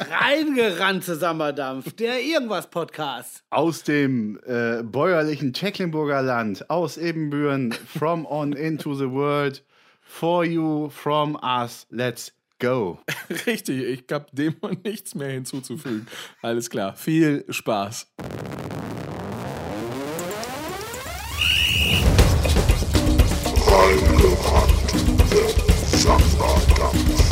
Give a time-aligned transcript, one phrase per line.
[0.00, 3.42] Reingerannt Zusammendampf, der Irgendwas-Podcast.
[3.50, 9.62] Aus dem äh, bäuerlichen Tecklenburger Land, aus Ebenbüren, from on into the world,
[10.00, 12.98] for you, from us, let's go.
[13.46, 16.06] Richtig, ich habe dem nichts mehr hinzuzufügen.
[16.42, 18.08] Alles klar, viel Spaß.
[26.04, 27.27] Ja,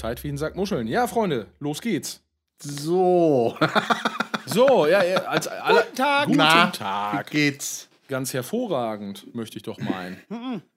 [0.00, 0.86] tight wie ein Sack Muscheln.
[0.86, 2.22] Ja, Freunde, los geht's.
[2.58, 3.56] So,
[4.46, 6.26] So, ja, ja als alle, Guten Tag.
[6.26, 7.30] Guten Na, Tag.
[7.32, 7.88] wie geht's?
[8.08, 10.20] Ganz hervorragend, möchte ich doch meinen.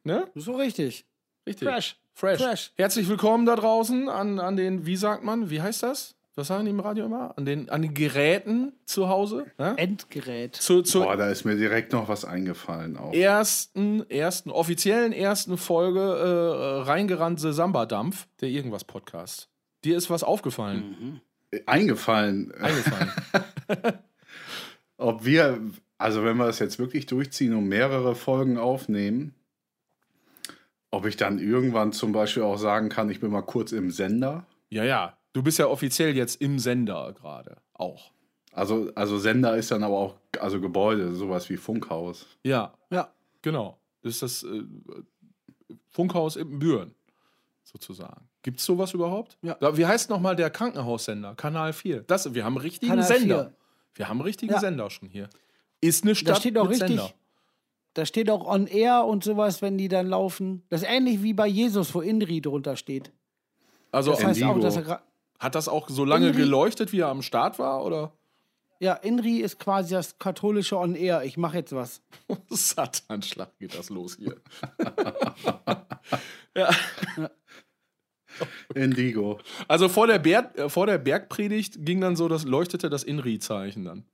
[0.03, 0.27] ne?
[0.35, 1.05] So richtig.
[1.47, 1.67] Richtig.
[1.67, 1.95] Fresh.
[2.13, 2.39] Fresh.
[2.41, 2.71] Fresh.
[2.75, 6.15] Herzlich willkommen da draußen an, an den, wie sagt man, wie heißt das?
[6.35, 7.37] Was sagen die im Radio immer?
[7.37, 9.45] An den, an den Geräten zu Hause.
[9.59, 9.75] Ja?
[9.75, 10.55] Endgerät.
[10.55, 13.13] Zu, zur Boah, da ist mir direkt noch was eingefallen auch.
[13.13, 19.49] ersten, ersten, offiziellen ersten Folge äh, reingerannte Samba-Dampf, der Irgendwas-Podcast.
[19.83, 21.21] Dir ist was aufgefallen,
[21.67, 23.11] Eingefallen, äh, eingefallen.
[24.97, 25.61] ob wir,
[25.99, 29.35] also wenn wir das jetzt wirklich durchziehen und mehrere Folgen aufnehmen,
[30.89, 34.47] ob ich dann irgendwann zum Beispiel auch sagen kann, ich bin mal kurz im Sender.
[34.71, 35.15] ja, ja.
[35.33, 37.57] Du bist ja offiziell jetzt im Sender gerade.
[37.73, 38.11] Auch.
[38.51, 42.27] Also, also Sender ist dann aber auch, also Gebäude, sowas wie Funkhaus.
[42.43, 43.11] Ja, Ja.
[43.41, 43.77] genau.
[44.03, 44.63] Das ist das äh,
[45.89, 46.93] Funkhaus in Büren,
[47.63, 48.27] sozusagen.
[48.41, 49.37] Gibt es sowas überhaupt?
[49.41, 49.55] Ja.
[49.55, 51.33] Da- Wie heißt nochmal der Krankenhaussender?
[51.35, 52.01] Kanal 4.
[52.03, 53.43] Das, wir haben richtigen Kanal Sender.
[53.45, 53.53] 4.
[53.95, 54.59] Wir haben richtigen Ja.
[54.59, 55.29] Sender schon hier.
[55.81, 57.11] Ist eine Stadt steht auch mit richtig- Sender.
[57.95, 60.63] Da steht auch on air und sowas, wenn die dann laufen.
[60.69, 63.11] Das ist ähnlich wie bei Jesus, wo Indri drunter steht.
[63.91, 65.01] Also Das heißt auch, dass er gra-
[65.43, 67.83] hat das auch so lange Indri- geleuchtet, wie er am Start war?
[67.85, 68.13] Oder?
[68.79, 71.23] Ja, Indri ist quasi das katholische on air.
[71.23, 72.01] Ich mache jetzt was.
[72.49, 74.37] Satanschlag geht das los hier.
[76.57, 76.69] ja.
[78.73, 79.39] Indigo.
[79.67, 83.85] Also vor der, Berg, äh, vor der Bergpredigt ging dann so, das leuchtete das Inri-Zeichen
[83.85, 84.05] dann.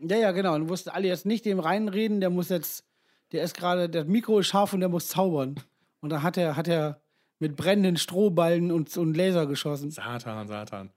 [0.00, 0.54] Ja, ja, genau.
[0.54, 2.84] Und wussten alle jetzt nicht dem reinreden, der muss jetzt,
[3.32, 5.54] der ist gerade, das Mikro ist scharf und der muss zaubern.
[6.00, 7.00] Und dann hat er, hat er
[7.38, 9.90] mit brennenden Strohballen und, und Laser geschossen.
[9.90, 10.90] Satan, Satan.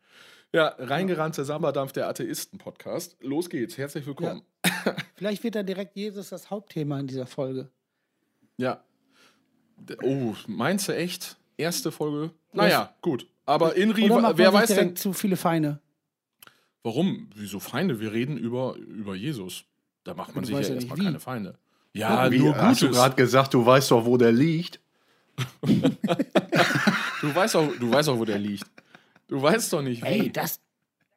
[0.53, 3.17] Ja, reingerannte Samba-Dampf, der Atheisten-Podcast.
[3.21, 4.43] Los geht's, herzlich willkommen.
[5.15, 7.69] Vielleicht wird da direkt Jesus das Hauptthema in dieser Folge.
[8.57, 8.81] Ja.
[10.01, 11.37] Oh, meinst du echt?
[11.57, 12.31] Erste Folge?
[12.53, 13.27] Naja, gut.
[13.45, 15.79] Aber Inri, Oder macht wer man weiß denn, zu viele Feinde?
[16.83, 17.29] warum?
[17.35, 17.99] Wieso Feinde?
[17.99, 19.65] Wir reden über, über Jesus.
[20.05, 21.55] Da macht man sich ja ja erstmal keine Feinde.
[21.93, 22.97] Ja, Wie, nur hast du Gutes.
[23.01, 24.79] gerade gesagt, du weißt doch, wo der liegt?
[27.21, 28.65] Du weißt auch, du weißt auch, wo der liegt.
[29.27, 30.07] Du weißt doch nicht, wie.
[30.07, 30.59] Ey, das,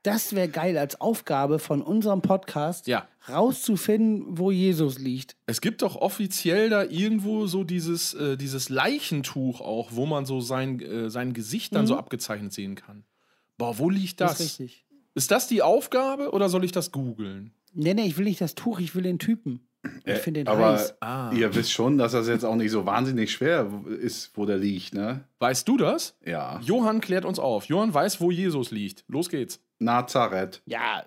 [0.03, 3.07] das wäre geil als Aufgabe von unserem Podcast, Ja.
[3.29, 5.37] rauszufinden, wo Jesus liegt.
[5.47, 10.41] Es gibt doch offiziell da irgendwo so dieses, äh, dieses Leichentuch auch, wo man so
[10.41, 13.05] sein, äh, sein Gesicht dann so abgezeichnet sehen kann.
[13.59, 14.39] Boah, wo liegt das?
[14.39, 14.87] Das ist richtig.
[15.15, 17.53] Ist das die Aufgabe oder soll ich das googeln?
[17.75, 19.69] Nee, nee, ich will nicht das Tuch, ich will den Typen.
[20.05, 20.95] Ich finde den Aber heiß.
[21.01, 21.33] Ah.
[21.33, 23.67] ihr wisst schon, dass das jetzt auch nicht so wahnsinnig schwer
[24.01, 25.25] ist, wo der liegt, ne?
[25.39, 26.17] Weißt du das?
[26.25, 26.61] Ja.
[26.63, 27.65] Johann klärt uns auf.
[27.67, 29.05] Johann weiß, wo Jesus liegt.
[29.09, 29.61] Los geht's.
[29.79, 30.63] Nazareth.
[30.67, 31.05] Ja,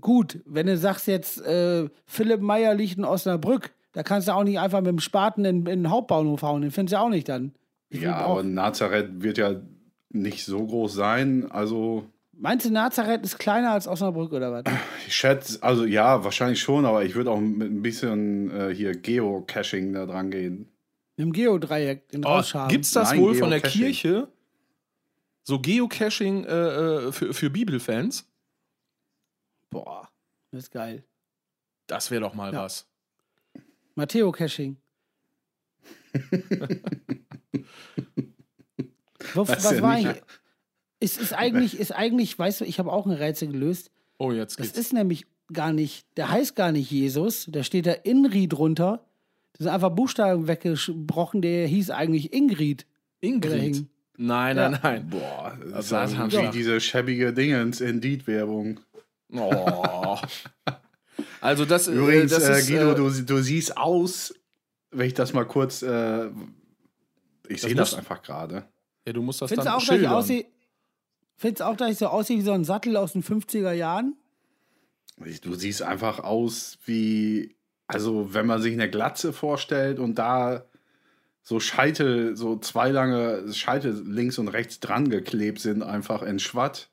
[0.00, 4.44] gut, wenn du sagst jetzt, äh, Philipp Meyer liegt in Osnabrück, da kannst du auch
[4.44, 7.28] nicht einfach mit dem Spaten in, in den Hauptbahnhof hauen, den findest du auch nicht
[7.28, 7.52] dann.
[7.88, 9.60] Ich Ja, aber Nazareth wird ja
[10.10, 11.50] nicht so groß sein.
[11.50, 12.04] Also,
[12.42, 14.64] Meinst du, Nazareth ist kleiner als Osnabrück oder was?
[15.06, 18.96] ich schätze, also ja, wahrscheinlich schon, aber ich würde auch mit ein bisschen äh, hier
[18.96, 20.68] Geocaching da dran gehen.
[21.16, 22.68] Im Geodreieck, den Oh, Rausschaben.
[22.68, 23.60] gibt's das Nein, wohl von der.
[23.60, 24.26] Kirche?
[25.44, 28.28] So Geocaching äh, äh, für, für Bibelfans?
[29.70, 30.08] Boah,
[30.50, 31.04] das ist geil.
[31.86, 32.64] Das wäre doch mal Ja.
[32.64, 32.88] was.
[33.94, 34.78] Matteo-Caching.
[39.34, 40.22] was, was war eigentlich?
[41.02, 43.90] Ist, ist eigentlich, ist eigentlich, weißt du, ich habe auch ein Rätsel gelöst.
[44.18, 44.78] Oh, jetzt Das geht's.
[44.78, 49.04] ist nämlich gar nicht, der heißt gar nicht Jesus, da steht da Inri drunter.
[49.54, 52.86] Da sind einfach Buchstaben weggebrochen, der hieß eigentlich Ingrid.
[53.20, 53.60] Ingrid.
[53.60, 53.88] hing.
[54.16, 54.68] Nein, Ja.
[54.70, 55.08] nein, nein.
[55.10, 58.80] Boah, das ist das haben wie diese schäbige Dingens Indeed-Werbung.
[59.34, 60.18] Oh.
[61.40, 64.34] Also das, äh, Übrigens, das äh, ist, Guido, äh, du, du siehst aus,
[64.90, 65.82] wenn ich das mal kurz.
[65.82, 66.28] Äh,
[67.48, 68.64] ich sehe das einfach gerade.
[69.06, 70.12] ja, du musst das Findest du dann auch, dass ich schildern.
[70.14, 70.44] aussehe?
[71.42, 74.14] Findest du auch, dass ich so aussehe wie so ein Sattel aus den 50er Jahren?
[75.42, 77.56] Du siehst einfach aus wie.
[77.88, 80.64] Also, wenn man sich eine Glatze vorstellt und da
[81.42, 86.88] so Scheitel, so zwei lange Scheitel links und rechts dran geklebt sind, einfach in Schwatt.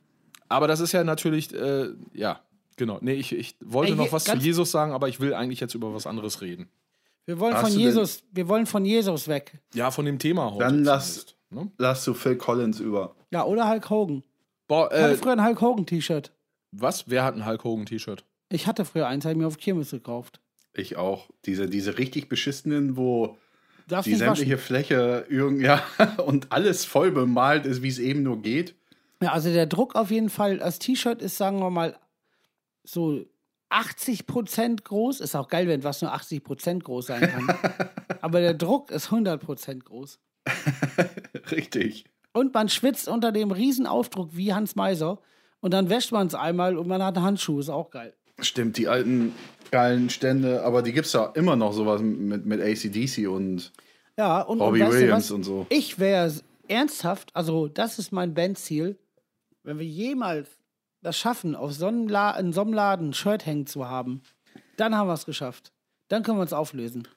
[0.48, 2.40] aber das ist ja natürlich, äh, ja,
[2.76, 2.96] genau.
[3.02, 5.74] Nee, ich, ich wollte Ey, noch was zu Jesus sagen, aber ich will eigentlich jetzt
[5.74, 6.70] über was anderes reden.
[7.26, 9.60] Wir wollen Hast von denn- Jesus, wir wollen von Jesus weg.
[9.74, 10.64] Ja, von dem Thema heute.
[10.64, 11.70] Dann lass- Ne?
[11.76, 13.14] Lass du Phil Collins über.
[13.30, 14.24] Ja, oder Hulk Hogan.
[14.66, 16.32] Boah, Ich hatte äh, früher ein Hulk Hogan T-Shirt.
[16.72, 17.04] was?
[17.10, 18.24] Wer hat ein Hulk Hogan-T-Shirt?
[18.48, 20.40] Ich hatte früher eins, habe ich mir auf Kirmes gekauft.
[20.74, 21.28] Ich auch.
[21.44, 23.36] Diese, diese richtig beschissenen, wo
[23.86, 24.64] Darfst die sämtliche waschen.
[24.64, 25.82] Fläche irgend, ja,
[26.26, 28.74] und alles voll bemalt ist, wie es eben nur geht.
[29.22, 31.96] Ja, also der Druck auf jeden Fall, das T-Shirt ist, sagen wir mal,
[32.84, 33.24] so
[33.70, 35.20] 80% groß.
[35.20, 37.56] Ist auch geil, wenn was nur 80% groß sein kann.
[38.20, 40.18] Aber der Druck ist 100% groß.
[41.50, 42.04] Richtig.
[42.32, 45.18] Und man schwitzt unter dem Riesenaufdruck wie Hans Meiser.
[45.60, 47.60] Und dann wäscht man es einmal und man hat Handschuhe.
[47.60, 48.14] Ist auch geil.
[48.40, 49.32] Stimmt, die alten
[49.70, 53.72] geilen Stände, aber die gibt es ja immer noch sowas mit, mit ACDC und
[54.16, 55.66] Ja, und, Robbie und weißt du Williams und so.
[55.70, 56.32] Ich wäre
[56.68, 58.98] ernsthaft, also das ist mein Bandziel,
[59.62, 60.48] wenn wir jemals
[61.02, 64.22] das schaffen, auf so einem La in so einem Laden ein Shirt hängen zu haben,
[64.76, 65.72] dann haben wir es geschafft.
[66.08, 67.08] Dann können wir uns auflösen.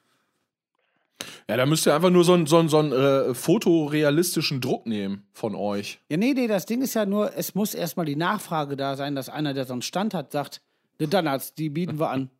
[1.48, 4.86] Ja, da müsst ihr einfach nur so einen so einen- so einen, äh, fotorealistischen Druck
[4.86, 6.00] nehmen von euch.
[6.08, 9.14] Ja, nee, nee, das Ding ist ja nur, es muss erstmal die Nachfrage da sein,
[9.14, 10.60] dass einer, der so einen Stand hat, sagt,
[11.00, 12.30] die Donuts, die bieten wir an.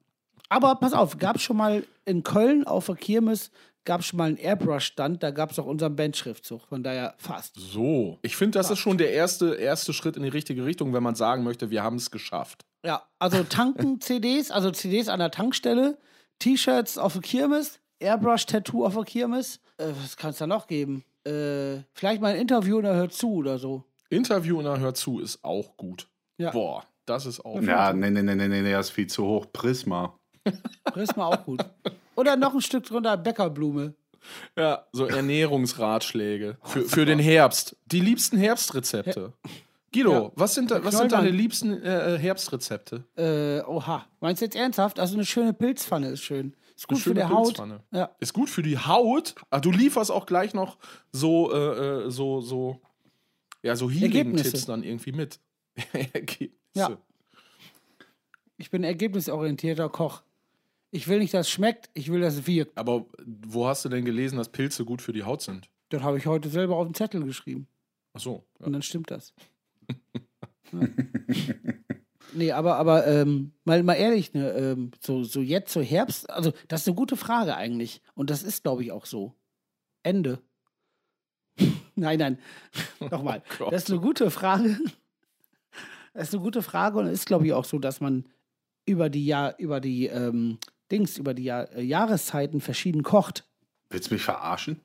[0.48, 3.50] Aber pass auf, gab es schon mal in Köln auf der Kirmes,
[3.84, 7.54] gab es schon mal einen Airbrush-Stand, da gab es auch unseren Bandschriftzug, von daher fast.
[7.56, 8.18] So.
[8.22, 11.14] Ich finde, das ist schon der erste, erste Schritt in die richtige Richtung, wenn man
[11.14, 12.64] sagen möchte, wir haben es geschafft.
[12.84, 15.98] Ja, also tanken CDs, also CDs an der Tankstelle,
[16.40, 19.60] T-Shirts auf der Kirmes, Airbrush-Tattoo auf der Kirmes.
[19.76, 21.04] Äh, was kann es da noch geben?
[21.24, 23.84] Äh, vielleicht mal ein Interview und er hört zu oder so.
[24.08, 26.08] Interview und dann hört zu ist auch gut.
[26.38, 26.50] Ja.
[26.50, 28.00] Boah, das ist auch Ja, gut.
[28.00, 29.46] nee, nee, nee, nee, nee, das ist viel zu hoch.
[29.52, 30.18] Prisma.
[30.84, 31.64] Prisma auch gut.
[32.16, 33.94] Oder noch ein Stück drunter Bäckerblume.
[34.56, 37.76] Ja, so Ernährungsratschläge für, für den Herbst.
[37.86, 39.32] Die liebsten Herbstrezepte.
[39.92, 40.32] Guido, Ja.
[40.36, 43.04] was sind, da, was sind deine liebsten äh, Herbstrezepte?
[43.16, 44.06] Äh, oha.
[44.20, 45.00] Meinst du jetzt ernsthaft?
[45.00, 46.54] Also eine schöne Pilzpfanne ist schön.
[46.76, 47.60] Ist gut für die Haut.
[47.92, 48.10] Ja.
[48.20, 49.34] Ist gut für die Haut.
[49.50, 50.78] Ach, du lieferst auch gleich noch
[51.12, 51.56] so, äh,
[52.06, 52.80] äh, so, so,
[53.62, 55.40] ja, so Healing-Tipps dann irgendwie mit.
[56.74, 56.98] Ja.
[58.56, 60.22] Ich bin ergebnisorientierter Koch.
[60.90, 62.76] Ich will nicht, dass es schmeckt, ich will, dass es wirkt.
[62.76, 65.70] Aber wo hast du denn gelesen, dass Pilze gut für die Haut sind?
[65.88, 67.68] Das habe ich heute selber auf den Zettel geschrieben.
[68.12, 68.44] Ach so.
[68.58, 68.66] Ja.
[68.66, 69.32] Und dann stimmt das.
[70.72, 70.88] ja.
[72.32, 76.52] Nee, aber, aber ähm, mal, mal ehrlich, ne, ähm, so, so jetzt, so Herbst, also
[76.68, 78.02] das ist eine gute Frage eigentlich.
[78.14, 79.34] Und das ist, glaube ich, auch so.
[80.02, 80.40] Ende.
[81.96, 82.38] nein, nein.
[83.10, 83.42] Nochmal.
[83.58, 84.78] Oh das ist eine gute Frage.
[86.12, 88.24] Das ist eine gute Frage und es ist, glaube ich, auch so, dass man
[88.84, 90.58] über die Jahr, über die ähm,
[90.90, 93.44] Dings, über die Jahr, äh, Jahreszeiten verschieden kocht.
[93.90, 94.80] Willst du mich verarschen?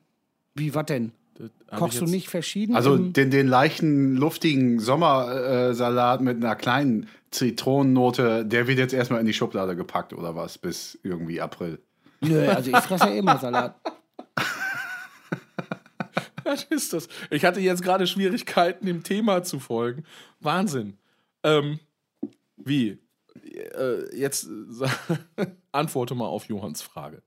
[0.54, 1.12] Wie, was denn?
[1.76, 2.74] Kochst du nicht verschieden?
[2.74, 9.26] Also den, den leichten, luftigen Sommersalat mit einer kleinen Zitronennote, der wird jetzt erstmal in
[9.26, 11.78] die Schublade gepackt oder was, bis irgendwie April.
[12.20, 13.74] Nö, also ich fresse ja immer Salat.
[16.44, 17.08] Was ist das?
[17.30, 20.04] Ich hatte jetzt gerade Schwierigkeiten, dem Thema zu folgen.
[20.40, 20.96] Wahnsinn.
[21.46, 21.78] Ähm,
[22.56, 22.98] wie?
[23.44, 27.22] Äh, jetzt äh, antworte mal auf Johanns Frage.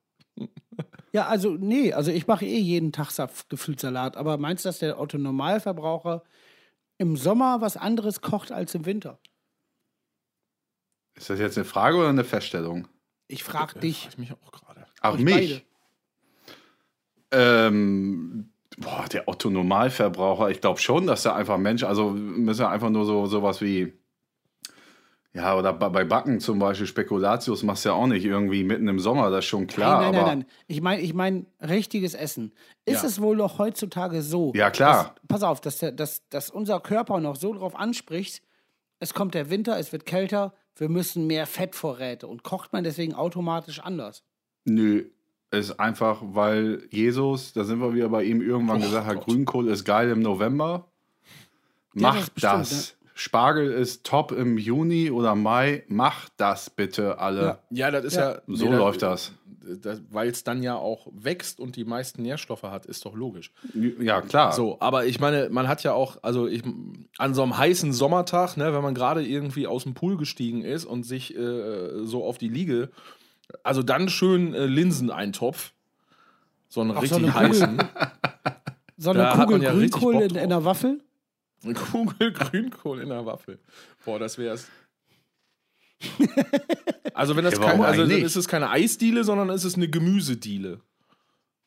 [1.11, 4.69] Ja, also nee, also ich mache eh jeden Tag Saft gefüllt Salat, aber meinst du,
[4.69, 6.23] dass der Otto Normalverbraucher
[6.97, 9.19] im Sommer was anderes kocht als im Winter?
[11.15, 12.87] Ist das jetzt eine Frage oder eine Feststellung?
[13.27, 14.03] Ich frage Ja, dich.
[14.03, 14.85] frag Ich mich auch gerade.
[15.01, 15.65] Ach, euch mich?
[17.31, 22.69] Ähm, boah, der Otto Normalverbraucher, ich glaube schon, dass er einfach Mensch, also müssen wir
[22.69, 23.93] einfach nur so sowas wie,
[25.33, 28.99] ja, oder bei Backen zum Beispiel, Spekulatius machst du ja auch nicht irgendwie mitten im
[28.99, 30.01] Sommer, das ist schon klar.
[30.01, 30.45] nein, nein, nein, nein.
[30.67, 32.51] Ich meine, ich meine richtiges Essen.
[32.85, 33.07] Ist Ja.
[33.09, 34.51] es wohl doch heutzutage so?
[34.55, 35.13] Ja, klar.
[35.15, 38.41] Dass, pass auf, dass, der, dass, dass unser Körper noch so drauf anspricht,
[38.99, 43.13] es kommt der Winter, es wird kälter, wir müssen mehr Fettvorräte und kocht man deswegen
[43.13, 44.23] automatisch anders.
[44.65, 45.05] Nö,
[45.51, 49.25] ist einfach, weil Jesus, da sind wir wieder bei ihm, irgendwann Oh gesagt hat.
[49.25, 50.85] Grünkohl ist geil im November.
[51.95, 52.95] Ja, das Macht bestimmt, das.
[53.19, 55.83] Spargel ist top im Juni oder Mai.
[55.87, 57.41] Macht das bitte alle.
[57.41, 57.59] Ja.
[57.69, 58.31] Ja, das ist Ja.
[58.31, 58.41] ja.
[58.47, 59.33] So nee, läuft das.
[60.09, 63.51] weil es dann ja auch wächst und die meisten Nährstoffe hat, ist doch logisch.
[63.99, 64.53] Ja, klar.
[64.53, 66.63] So, aber ich meine, man hat ja auch, also ich,
[67.17, 70.85] an so einem heißen Sommertag, ne, wenn man gerade irgendwie aus dem Pool gestiegen ist
[70.85, 72.89] und sich äh, so auf die Liege,
[73.63, 75.73] also dann schön äh, Linseneintopf.
[76.69, 77.83] So einen Ach, so richtig eine heißen.
[79.01, 80.99] So eine Da Kugel ja Grünkohl in, in der Waffel?
[81.63, 83.59] Eine Kugel Grünkohl in der Waffel.
[84.05, 84.67] Boah, das wär's.
[87.13, 90.79] Also wenn das Ja, kein, also ist es keine Eisdiele, sondern es ist eine Gemüsediele.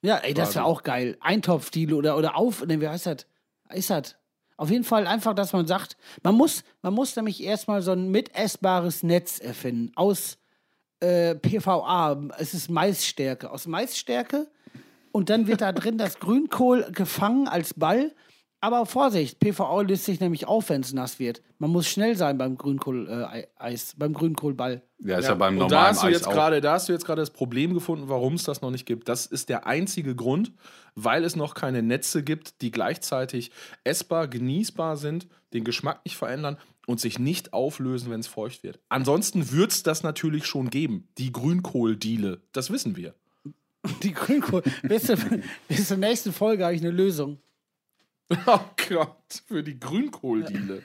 [0.01, 1.17] Ja, ey, das wäre auch geil.
[1.21, 3.27] Eintopfdiele oder, oder auf, ne, wie heißt das?
[3.73, 4.17] Ist das?
[4.57, 8.11] Auf jeden Fall einfach, dass man sagt, man muss, man muss nämlich erstmal so ein
[8.11, 10.39] mitessbares Netz erfinden aus
[11.01, 12.29] äh, PVA.
[12.39, 13.51] Es ist Maisstärke.
[13.51, 14.49] Aus Maisstärke
[15.11, 18.15] und dann wird da drin das Grünkohl gefangen als Ball.
[18.65, 21.43] Aber Vorsicht, PVA löst sich nämlich auf, wenn es nass wird.
[21.59, 24.83] Man muss schnell sein beim Grünkohl-Eis, äh, beim Grünkohlball.
[25.01, 26.33] ja, ist ja, beim Und da normalen hast du Eis jetzt auch.
[26.33, 29.09] gerade, da hast du jetzt gerade das Problem gefunden, warum es das noch nicht gibt.
[29.09, 30.53] Das ist der einzige Grund,
[30.95, 33.51] weil es noch keine Netze gibt, die gleichzeitig
[33.83, 38.79] essbar, genießbar sind, den Geschmack nicht verändern und sich nicht auflösen, wenn es feucht wird.
[38.89, 41.09] Ansonsten wird es das natürlich schon geben.
[41.19, 43.17] Die Grünkohldiele, das wissen wir.
[44.05, 44.63] Die Grünkohl.
[44.85, 45.17] bis, zur,
[45.69, 47.41] bis zur nächsten Folge habe ich eine Lösung.
[48.47, 50.83] Oh Gott, für die Grünkohldiele.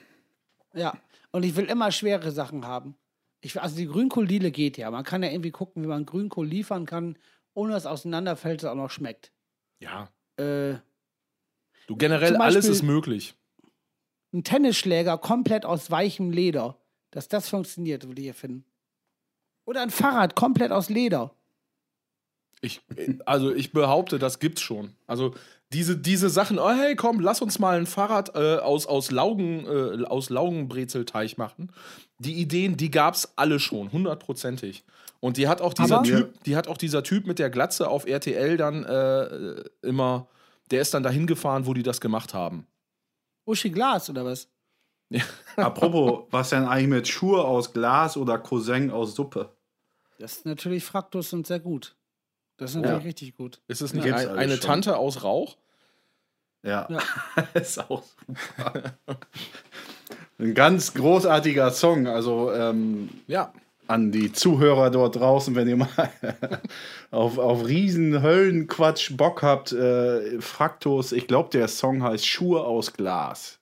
[0.73, 0.97] Ja,
[1.31, 2.95] und ich will immer schwere Sachen haben.
[3.41, 4.89] Ich, also die Grünkohldiele geht ja.
[4.91, 7.17] Man kann ja irgendwie gucken, wie man Grünkohl liefern kann,
[7.53, 9.31] ohne dass es auseinanderfällt, es auch noch schmeckt.
[9.79, 10.09] Ja.
[10.37, 10.75] Äh,
[11.87, 13.35] Du generell alles ist möglich.
[14.33, 16.77] ein Tennisschläger komplett aus weichem Leder.
[17.11, 18.65] Dass das funktioniert, würde ich erfinden.
[19.65, 21.33] Oder ein Fahrrad komplett aus Leder.
[22.61, 22.81] Ich,
[23.25, 24.93] also ich behaupte, das gibt's schon.
[25.05, 25.33] Also
[25.73, 29.65] diese, diese Sachen, oh hey, komm, lass uns mal ein Fahrrad äh, aus, aus, Laugen,
[29.65, 31.71] äh, aus Laugenbrezelteig machen.
[32.19, 34.83] Die Ideen, die gab's alle schon, hundertprozentig.
[35.19, 37.89] Und die hat auch dieser Aber- Typ, die hat auch dieser Typ mit der Glatze
[37.89, 40.27] auf RTL dann äh, immer,
[40.71, 42.65] der ist dann dahin gefahren, wo die das gemacht haben.
[43.45, 44.49] Uschi Glas oder was?
[45.55, 49.55] Apropos, was denn eigentlich mit Schuhe aus Glas oder Cousin aus Suppe?
[50.19, 51.95] Das ist natürlich Fraktus und sehr gut.
[52.57, 53.61] Das ist natürlich richtig gut.
[53.67, 54.61] Ist es nicht Gibt's ein, eine schon.
[54.61, 55.57] Tante aus Rauch?
[56.63, 56.99] Ja, Ja.
[57.53, 58.97] ist auch super.
[60.39, 62.07] Ein ganz großartiger Song.
[62.07, 63.53] Also ähm, Ja.
[63.87, 65.89] an die Zuhörer dort draußen, wenn ihr mal
[67.11, 72.93] auf, auf riesen Höllenquatsch Bock habt, äh, Fraktus, ich glaube, der Song heißt Schuhe aus
[72.93, 73.59] Glas.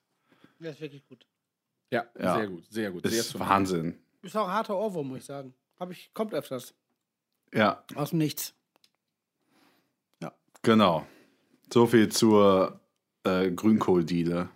[0.58, 1.26] Das ist wirklich gut.
[1.90, 2.36] Ja, Ja.
[2.36, 3.06] sehr gut, sehr gut.
[3.06, 3.98] Sehr Ist zum- Wahnsinn.
[4.22, 5.54] Ist auch ein harter Ohrwurm, muss ich sagen.
[5.78, 6.74] Hab ich, kommt öfters.
[7.54, 8.54] Ja, Aus dem Nichts.
[10.66, 11.06] Genau.
[11.72, 12.80] So viel zur
[13.24, 14.50] äh, Grünkohldiele.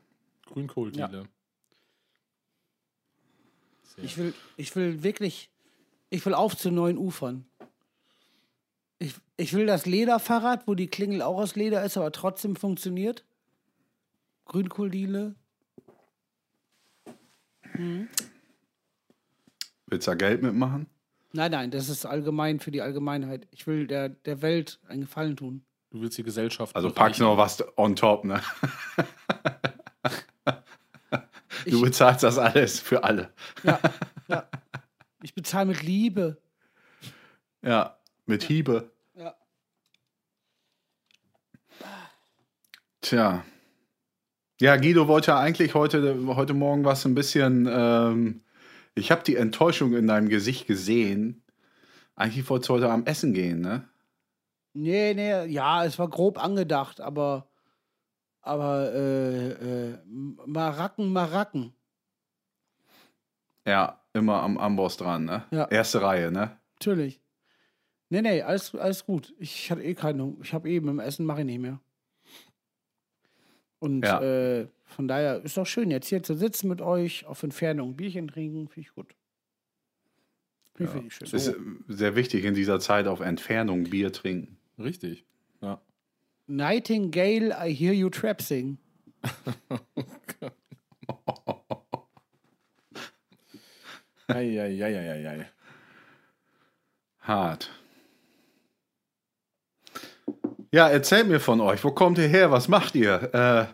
[0.47, 1.29] Grünkohldiele.
[3.83, 5.51] Sehr Ich will, ich will wirklich,
[6.11, 7.47] ich will auf zu neuen Ufern.
[8.99, 13.25] Ich, ich will das Lederfahrrad, wo die Klingel auch aus Leder ist, aber trotzdem funktioniert.
[14.45, 15.37] Grünkohldiele.
[19.87, 20.87] Willst du da Geld mitmachen?
[21.33, 23.47] Nein, nein, das ist allgemein für die Allgemeinheit.
[23.53, 25.65] Ich will der, der Welt einen Gefallen tun.
[25.91, 26.75] Du willst die Gesellschaft.
[26.77, 27.13] Also bereichern.
[27.13, 28.41] pack noch was on top, ne?
[31.67, 33.35] Ich, Du bezahlst das alles für alle.
[33.65, 33.79] ja,
[34.29, 34.49] ja.
[35.23, 36.41] ich bezahle mit Liebe.
[37.61, 38.91] Ja, mit Hiebe.
[39.15, 39.35] Ja.
[43.03, 43.45] Tja.
[44.61, 47.69] Ja, Guido wollte eigentlich heute, heute Morgen was ein bisschen.
[47.71, 48.43] Ähm,
[48.95, 51.43] ich habe die Enttäuschung in deinem Gesicht gesehen.
[52.17, 53.89] Eigentlich wolltest du heute am Essen gehen, ne?
[54.73, 57.49] Nee, nee, ja, es war grob angedacht, aber,
[58.41, 61.73] aber äh, äh, Maracken, Maracken.
[63.67, 65.45] Ja, immer am Amboss dran, ne?
[65.51, 65.67] Ja.
[65.69, 66.59] Erste Reihe, ne?
[66.75, 67.21] Natürlich.
[68.09, 69.35] Nee, nee, alles, alles gut.
[69.39, 70.39] Ich hatte eh keine Hunger.
[70.43, 71.81] Ich habe eben im Essen mache ich nicht mehr.
[73.79, 74.21] Und Ja.
[74.21, 78.29] äh, von daher ist doch schön, jetzt hier zu sitzen mit euch, auf Entfernung Bierchen
[78.29, 79.15] trinken, finde ich gut.
[80.75, 81.29] Finde ich wirklich schön.
[81.29, 81.55] Ist äh,
[81.89, 84.59] sehr wichtig in dieser Zeit auf Entfernung Bier trinken.
[84.81, 85.25] Richtig.
[85.61, 85.81] Ja.
[86.47, 88.79] Nightingale, I hear you trap sing.
[94.29, 95.47] Eieieiei.
[97.21, 97.71] Hart.
[100.73, 101.83] Ja, erzählt mir von euch.
[101.85, 102.51] Wo kommt ihr her?
[102.51, 103.35] Was macht ihr?
[103.35, 103.67] Äh,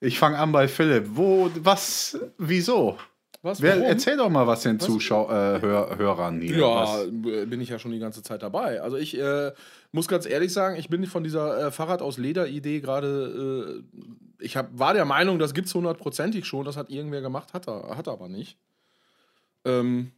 [0.00, 1.06] ich fange an bei Philipp.
[1.10, 2.98] Wo, was, wieso?
[3.42, 3.60] Was?
[3.60, 6.58] Wer, erzähl doch mal was den Zuschau äh, Hör, Hörern hier.
[6.58, 8.80] Ja, Was, b- bin ich ja schon die ganze Zeit dabei.
[8.80, 9.50] Also ich äh,
[9.90, 13.82] muss ganz ehrlich sagen, ich bin von dieser äh, Fahrrad aus Leder-Idee gerade,
[14.38, 17.52] äh, ich hab, war der Meinung, das gibt es hundertprozentig schon, das hat irgendwer gemacht,
[17.52, 18.58] hat er, hat er aber nicht.
[19.64, 20.12] Ähm,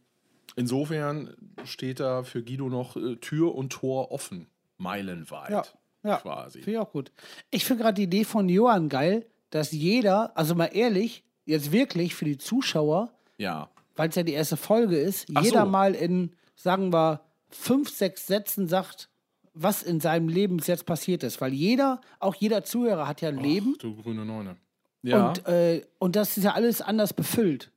[0.55, 4.47] insofern steht da für Guido noch äh, Tür und Tor offen.
[4.77, 5.49] Meilenweit.
[5.49, 5.63] Ja,
[6.03, 6.17] ja.
[6.17, 6.59] Quasi.
[6.59, 7.11] Finde ich auch gut.
[7.49, 12.13] Ich finde gerade die Idee von Johann geil, dass jeder, also mal ehrlich, jetzt wirklich
[12.13, 13.69] für die Zuschauer, Ja.
[13.95, 15.69] weil es ja die erste Folge ist, Ach jeder so.
[15.69, 19.09] mal in, sagen wir, fünf, sechs Sätzen sagt,
[19.53, 21.39] was in seinem Leben bis jetzt passiert ist.
[21.41, 24.57] Weil jeder, auch jeder Zuhörer hat ja ein Leben Du grüne Neune.
[25.01, 25.29] Ja.
[25.29, 27.71] und, äh, und das ist ja alles anders befüllt.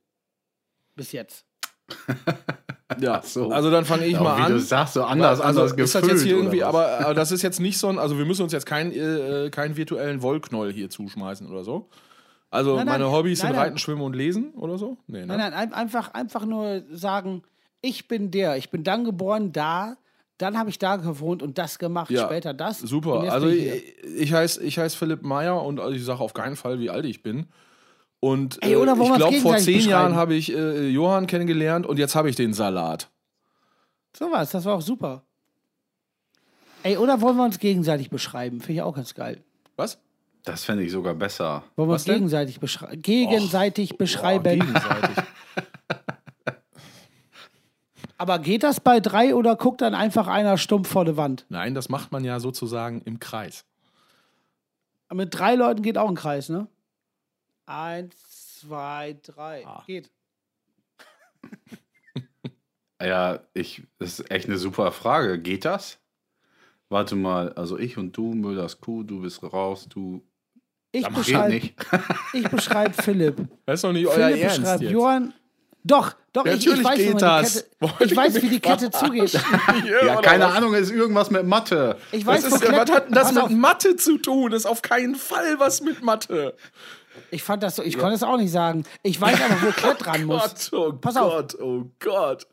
[0.96, 1.44] Bis jetzt.
[3.00, 3.22] ja.
[3.22, 3.50] so.
[3.50, 4.52] Also dann fange ich Auch mal wie an.
[4.52, 7.30] du sagst, so anders, also anders ist das jetzt hier gefüllt, irgendwie, aber, aber das
[7.32, 10.72] ist jetzt nicht so ein, also wir müssen uns jetzt keinen äh, keinen virtuellen Wollknoll
[10.72, 11.88] hier zuschmeißen oder so.
[12.50, 13.64] Also Nein, nein, meine Hobbys nein, sind nein.
[13.66, 14.96] Reiten, Schwimmen und Lesen oder so?
[15.06, 15.26] Nee, ne?
[15.26, 17.42] Nein, nein, ein, einfach, einfach nur sagen,
[17.82, 19.96] ich bin der, ich bin dann geboren da,
[20.38, 22.78] dann habe ich da gewohnt und das gemacht, Ja, später das.
[22.78, 23.30] Super.
[23.30, 23.82] Also ich
[24.16, 27.04] ich, heiße ich heiß Philipp Meyer und also ich sage auf keinen Fall, wie alt
[27.04, 27.46] ich bin.
[28.20, 31.98] Und Ey, oder äh, ich glaube, vor zehn Jahren habe ich äh, Johann kennengelernt und
[31.98, 33.10] jetzt habe ich den Salat.
[34.16, 35.22] So was, das war auch super.
[36.82, 38.60] Ey, oder wollen wir uns gegenseitig beschreiben?
[38.60, 39.42] Finde ich auch ganz geil.
[39.76, 39.98] Was?
[40.48, 41.62] Das fände ich sogar besser.
[41.76, 44.60] Wollen wir Was uns gegenseitig, beschrei gegenseitig Boah, beschreiben?
[44.60, 45.16] gegenseitig.
[48.16, 51.44] Aber geht das bei drei oder guckt dann einfach einer stumpf vor die Wand?
[51.50, 53.66] Nein, das macht man ja sozusagen im Kreis.
[55.12, 56.66] Mit drei Leuten geht auch ein Kreis, ne?
[57.66, 59.66] Eins, zwei, drei.
[59.66, 59.84] Ah.
[59.86, 60.10] Geht.
[63.00, 65.38] Ja, ich, das ist echt eine super Frage.
[65.40, 66.00] Geht das?
[66.88, 70.27] Warte mal, also ich und du, Müllers Kuh, du bist raus, du.
[70.98, 71.60] Ich beschreibe
[72.32, 73.36] ich beschreib Philipp.
[73.66, 74.92] Das ist doch nicht euer Philipp Ernst beschreibt jetzt.
[74.92, 75.34] Johann.
[75.84, 77.54] Doch, doch, Ja, ich, ich natürlich weiß, geht das.
[77.80, 79.32] Kette, ich weiß, wie die Kette zugeht.
[80.04, 80.56] Ja, keine was?
[80.56, 81.96] Ahnung, ist irgendwas mit Mathe.
[82.12, 84.50] Ich Was, weiß, wo ist, was Klett- hat denn das mit auf, Mathe zu tun?
[84.50, 86.54] Das ist auf keinen Fall was mit Mathe.
[87.30, 88.84] Ich fand das so, ich konnte es auch nicht sagen.
[89.02, 90.70] Ich weiß aber, wo Klett ran muss.
[90.70, 91.32] Gott, oh Pass auf.
[91.32, 92.46] Gott, oh Gott.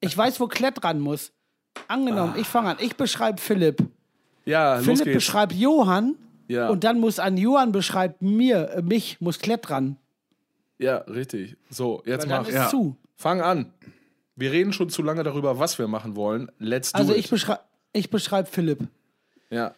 [0.00, 1.32] Ich weiß, wo Klett ran muss.
[1.88, 2.76] Angenommen, ich fange an.
[2.80, 3.82] Ich beschreibe Philipp.
[4.46, 6.16] Ja, los Philipp beschreibt Johann.
[6.50, 6.68] Ja.
[6.68, 9.96] Und dann muss an Johann beschreibt mir, äh, mich, muss Klett ran.
[10.78, 11.56] Ja, richtig.
[11.68, 12.48] So, jetzt Weil dann mach.
[12.48, 12.68] ist ja.
[12.68, 12.96] zu.
[13.14, 13.72] Fang an.
[14.34, 16.50] Wir reden schon zu lange darüber, was wir machen wollen.
[16.58, 17.60] Let's do Also ich beschreibe
[17.92, 18.88] ich beschreib Philipp.
[19.50, 19.76] ja.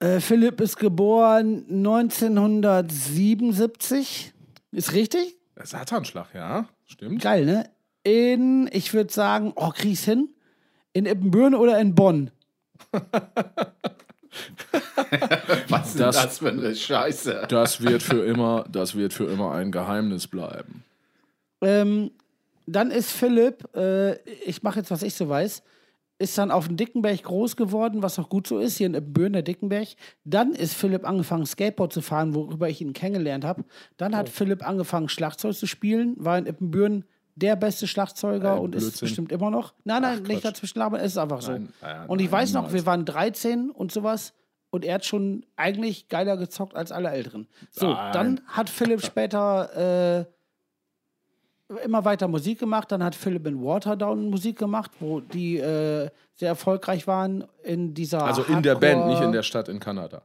[0.00, 4.34] Äh, Philipp ist geboren 1977.
[4.72, 5.38] Ist richtig?
[5.62, 6.68] Satanschlag, ja.
[6.84, 7.22] Stimmt.
[7.22, 7.70] Geil, ne?
[8.02, 10.28] In, ich würde sagen, oh, krieg's hin.
[10.92, 12.30] In Ippenbüren oder in Bonn?
[15.68, 17.46] Was ist Das- das, für eine Scheiße?
[17.48, 20.84] Das wird für immer, das wird für immer ein Geheimnis bleiben.
[21.60, 22.10] Ähm,
[22.66, 24.14] dann ist Philipp, äh,
[24.46, 25.62] ich mache jetzt, was ich so weiß,
[26.18, 29.32] ist dann auf dem Dickenberg groß geworden, was auch gut so ist, hier in Ippenbüren,
[29.32, 29.88] der Dickenberg.
[30.24, 33.64] Dann ist Philipp angefangen, Skateboard zu fahren, worüber ich ihn kennengelernt habe.
[33.96, 34.18] Dann Oh.
[34.18, 37.04] hat Philipp angefangen, Schlagzeug zu spielen, war in Ippenbüren
[37.36, 39.06] der beste Schlagzeuger Äh, und ist Blödsinn.
[39.06, 39.74] bestimmt immer noch.
[39.82, 40.44] Nein, nein, Ach, nicht Quatsch.
[40.54, 41.50] dazwischen labern, es ist einfach so.
[41.52, 44.32] Nein, äh, und ich nein, weiß noch, wir waren 13 und sowas
[44.74, 47.46] und er hat schon eigentlich geiler gezockt als alle Älteren.
[47.70, 48.12] So, Nein.
[48.12, 50.26] dann hat Philipp später
[51.68, 52.90] äh, immer weiter Musik gemacht.
[52.90, 58.24] Dann hat Philipp in Waterdown Musik gemacht, wo die äh, sehr erfolgreich waren in dieser.
[58.24, 60.22] Also in der Band, nicht in der Stadt in Kanada.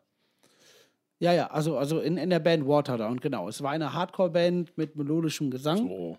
[1.19, 3.49] Ja, ja, also, also in, in der Band Waterdown, genau.
[3.49, 6.17] Es war eine Hardcore-Band mit melodischem Gesang So.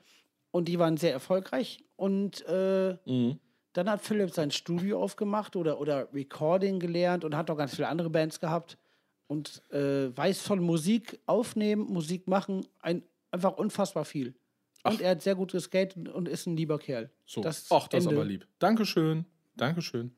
[0.53, 1.83] und die waren sehr erfolgreich.
[1.97, 3.40] Und äh, Mhm.
[3.72, 7.88] Dann hat Philipp sein Studio aufgemacht oder, oder Recording gelernt und hat auch ganz viele
[7.88, 8.78] andere Bands gehabt
[9.26, 14.35] und äh, weiß von Musik aufnehmen, Musik machen, ein, einfach unfassbar viel.
[14.83, 17.11] Und er hat sehr gut geskatet und- ist ein lieber Kerl.
[17.26, 17.42] So.
[17.42, 18.20] Das Ach, das ist Ende.
[18.20, 18.46] aber lieb.
[18.59, 19.24] Dankeschön.
[19.56, 20.12] Dankeschön.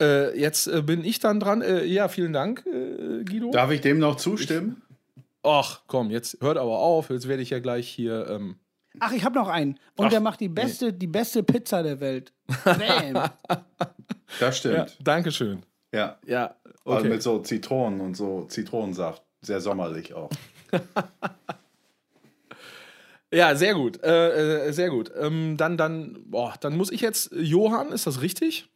[0.00, 1.62] Äh, jetzt äh, bin ich dann dran.
[1.62, 3.50] Äh, ja, vielen Dank, äh, Guido.
[3.50, 4.82] Darf ich dem noch zustimmen?
[5.42, 7.10] Ach, komm, jetzt hört aber auf.
[7.10, 8.26] Jetzt werde ich ja gleich hier.
[8.28, 8.56] Ähm,
[9.00, 9.78] Ach, ich habe noch einen.
[9.96, 12.32] Und Ach, der macht die beste, die beste Pizza der Welt.
[12.64, 13.30] Bam.
[14.40, 14.98] Das ja, stimmt.
[15.02, 15.62] Dankeschön.
[15.92, 16.18] Ja.
[16.26, 17.08] Ja, Also okay.
[17.10, 19.22] mit so Zitronen und so Zitronensaft.
[19.42, 20.30] Sehr sommerlich auch.
[23.34, 24.02] Ja, sehr gut.
[24.02, 25.10] Äh, äh, sehr gut.
[25.18, 27.32] Ähm, dann, dann, boah, dann muss ich jetzt.
[27.32, 28.68] Johann, ist das richtig?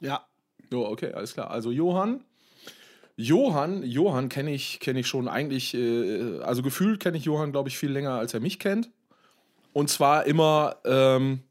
[0.00, 0.26] ja.
[0.72, 1.50] Ja, okay, alles klar.
[1.50, 2.24] Also Johann.
[3.16, 7.68] Johann, Johann kenne ich, kenn ich schon eigentlich, äh, also gefühlt kenne ich Johann, glaube
[7.68, 8.90] ich, viel länger, als er mich kennt.
[9.74, 11.42] Und zwar immer ähm,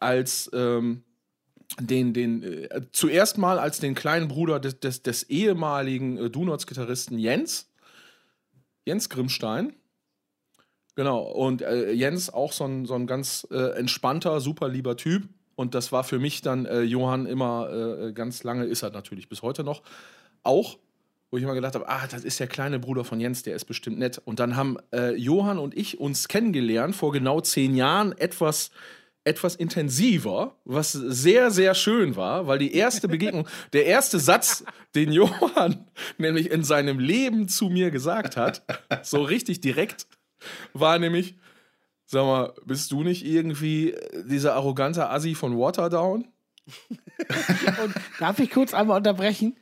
[0.00, 1.02] als ähm,
[1.80, 7.18] den, den, äh, zuerst mal als den kleinen Bruder des, des, des ehemaligen äh, Donuts-Gitarristen
[7.18, 7.68] Jens.
[8.84, 9.74] Jens Grimmstein.
[10.94, 15.28] Genau, und äh, Jens auch so ein, so ein ganz äh, entspannter, super lieber Typ.
[15.56, 19.28] Und das war für mich dann äh, Johann immer äh, ganz lange, ist er natürlich
[19.28, 19.82] bis heute noch,
[20.44, 20.78] auch,
[21.32, 23.64] wo ich immer gedacht habe, ah, das ist der kleine Bruder von Jens, der ist
[23.64, 24.20] bestimmt nett.
[24.22, 28.70] Und dann haben äh, Johann und ich uns kennengelernt vor genau zehn Jahren, etwas
[29.24, 34.64] etwas intensiver, was sehr, sehr schön war, weil die erste Begegnung, der erste Satz,
[34.96, 35.86] den Johann
[36.18, 38.62] nämlich in seinem Leben zu mir gesagt hat,
[39.04, 40.08] so richtig direkt,
[40.74, 41.36] war nämlich,
[42.04, 43.94] sag mal, bist du nicht irgendwie
[44.26, 46.26] dieser arrogante Assi von Waterdown?
[47.84, 49.56] Und darf ich kurz einmal unterbrechen?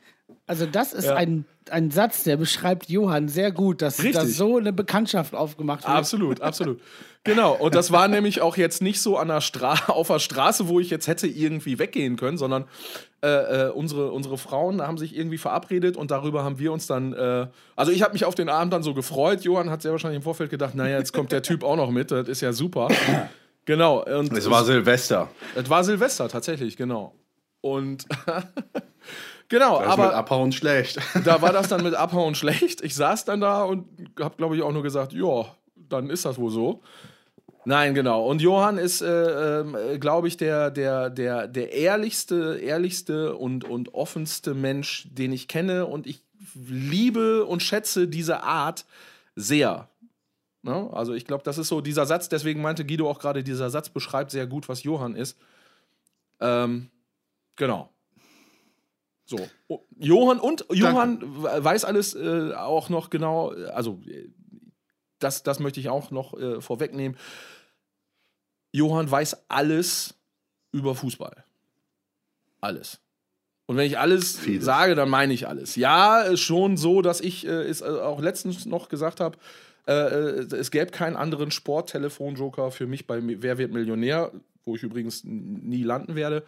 [0.46, 1.16] Also, das ist Ja.
[1.16, 5.96] ein, ein Satz, der beschreibt Johann sehr gut, dass, dass so eine Bekanntschaft aufgemacht wird.
[5.96, 6.80] Absolut, absolut.
[7.22, 10.68] Genau, und das war nämlich auch jetzt nicht so an der Stra auf der Straße,
[10.68, 12.64] wo ich jetzt hätte irgendwie weggehen können, sondern
[13.22, 17.12] äh, äh, unsere, unsere Frauen haben sich irgendwie verabredet und darüber haben wir uns dann,
[17.12, 19.42] äh, also ich habe mich auf den Abend dann so gefreut.
[19.42, 22.10] Johann hat sehr wahrscheinlich im Vorfeld gedacht, naja, jetzt kommt der Typ auch noch mit,
[22.10, 22.88] das ist ja super.
[23.66, 24.02] Genau.
[24.02, 25.28] Und Es war Silvester.
[25.54, 27.14] es war Silvester tatsächlich, genau.
[27.60, 28.06] Und
[29.50, 30.98] genau, Das ist aber mit Abhauen schlecht.
[31.24, 32.80] da war das dann mit Abhauen schlecht.
[32.80, 33.86] Ich saß dann da und
[34.18, 35.44] habe, glaube ich, auch nur gesagt, ja,
[35.76, 36.80] dann ist das wohl so.
[37.66, 38.26] Nein, genau.
[38.26, 43.64] Und Johann ist, äh, ähm, äh, glaube ich, der, der, der, der ehrlichste, ehrlichste und,
[43.64, 45.84] und offenste Mensch, den ich kenne.
[45.84, 46.22] Und ich
[46.54, 48.86] liebe und schätze diese Art
[49.36, 49.88] sehr.
[50.62, 50.88] Ne?
[50.92, 53.88] Also ich glaube, das ist so dieser Satz, deswegen meinte Guido auch gerade, dieser Satz
[53.88, 55.38] beschreibt sehr gut, was Johann ist.
[56.40, 56.90] Ähm,
[57.56, 57.90] genau.
[59.30, 59.48] So.
[59.68, 64.28] Oh, Johann und Johann we- weiß alles äh, auch noch genau, äh, also äh,
[65.20, 67.16] das, das möchte ich auch noch äh, vorwegnehmen.
[68.72, 70.14] Johann weiß alles
[70.72, 71.44] über Fußball.
[72.60, 73.00] Alles.
[73.66, 74.64] Und wenn ich alles Vieles.
[74.64, 75.76] sage, dann meine ich alles.
[75.76, 79.38] Ja, schon so, dass ich äh, es äh, auch letztens noch gesagt habe,
[79.86, 79.92] äh,
[80.56, 84.32] es gäbe keinen anderen Sporttelefon-Joker für mich bei Wer wird Millionär,
[84.64, 86.44] wo ich übrigens nie landen werde,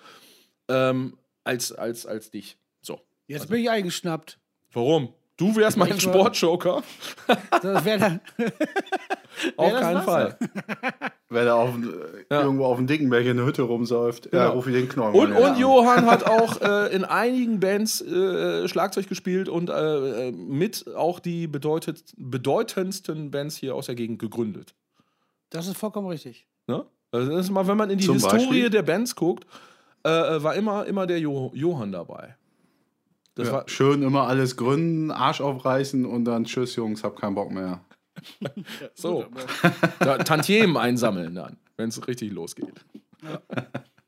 [0.69, 2.57] ähm, als, als, als dich.
[3.33, 4.39] Jetzt bin ich eingeschnappt.
[4.73, 5.09] Warum?
[5.39, 6.83] Du wärst mein Ich Sportjoker?
[7.63, 8.21] Das wäre dann.
[9.57, 10.03] Auf keinen?
[10.03, 10.37] Fall.
[11.31, 11.71] Wenn er auf,
[12.31, 12.43] Ja.
[12.43, 14.51] irgendwo auf dem Dickenberg in der Hütte rumsäuft, ja, Genau.
[14.53, 15.59] ruf ich den Knoll Und, und an.
[15.59, 21.19] Johann hat auch äh, in einigen Bands äh, Schlagzeug gespielt und äh, äh, mit auch
[21.21, 24.75] die bedeutet, bedeutendsten Bands hier aus der Gegend gegründet.
[25.49, 26.47] Das ist vollkommen richtig.
[26.67, 26.85] Ne?
[27.11, 28.71] Also das ist mal, wenn man in die Zum Historie Beispiel?
[28.71, 29.47] der Bands guckt,
[30.05, 32.37] äh, äh, war immer, immer der jo Johann dabei.
[33.35, 37.35] Das Ja, war, schön immer alles gründen, Arsch aufreißen und dann tschüss Jungs, hab keinen
[37.35, 37.81] Bock mehr.
[38.95, 39.25] so.
[40.01, 42.75] Da, Tantiemen einsammeln dann, wenn es richtig losgeht.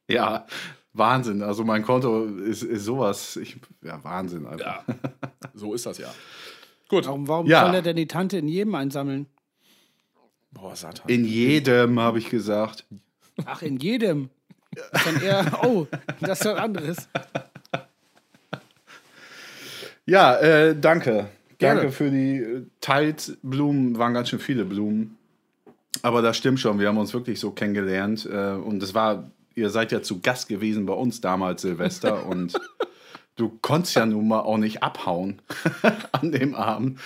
[0.08, 0.46] Ja,
[0.92, 1.42] Wahnsinn.
[1.42, 3.36] Also mein Konto ist, ist sowas.
[3.36, 4.46] Ich, ja, Wahnsinn.
[4.46, 4.84] Alter.
[4.86, 4.94] Ja,
[5.54, 6.12] so ist das ja.
[6.88, 7.06] Gut.
[7.06, 7.64] Warum, warum Ja.
[7.64, 9.26] soll er denn die Tante in jedem einsammeln?
[10.50, 11.08] Boah, Satan.
[11.08, 12.84] In jedem, habe ich gesagt.
[13.46, 14.28] Ach, in jedem.
[15.04, 15.86] Dann eher, oh,
[16.20, 17.08] das ist was anderes.
[20.06, 21.28] Ja, äh, danke.
[21.58, 21.80] Gerne.
[21.80, 25.16] Danke für die äh, teils Blumen, waren ganz schön viele Blumen.
[26.02, 28.28] Aber das stimmt schon, wir haben uns wirklich so kennengelernt.
[28.30, 32.26] Äh, und es war, ihr seid ja zu Gast gewesen bei uns damals, Silvester.
[32.28, 32.58] und
[33.36, 35.40] du konntest ja nun mal auch nicht abhauen
[36.12, 37.00] an dem Abend.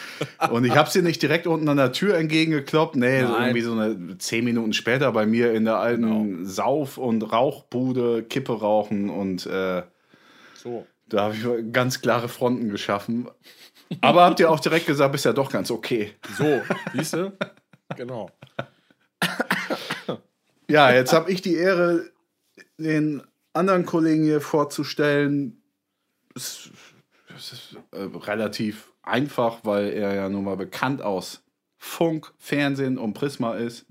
[0.50, 2.96] Und ich habe sie nicht direkt unten an der Tür entgegengekloppt.
[2.96, 3.32] Nee, Nein.
[3.32, 8.58] irgendwie so eine zehn Minuten später bei mir in der alten Sauf- und Rauchbude, Kippe
[8.58, 9.82] rauchen und äh,
[10.54, 10.86] So.
[11.08, 13.28] Da habe ich ganz klare Fronten geschaffen.
[14.00, 16.14] Aber habt ihr auch direkt gesagt, ist ja doch ganz okay.
[16.36, 16.60] So,
[16.94, 17.32] siehst du?
[17.96, 18.30] Genau.
[20.70, 22.10] Ja, jetzt habe ich die Ehre,
[22.76, 23.22] den
[23.54, 25.62] anderen Kollegen hier vorzustellen.
[26.34, 26.70] Es,
[27.34, 31.42] es ist äh, relativ einfach, weil er ja nun mal bekannt aus
[31.78, 33.86] Funk, Fernsehen und Prisma ist.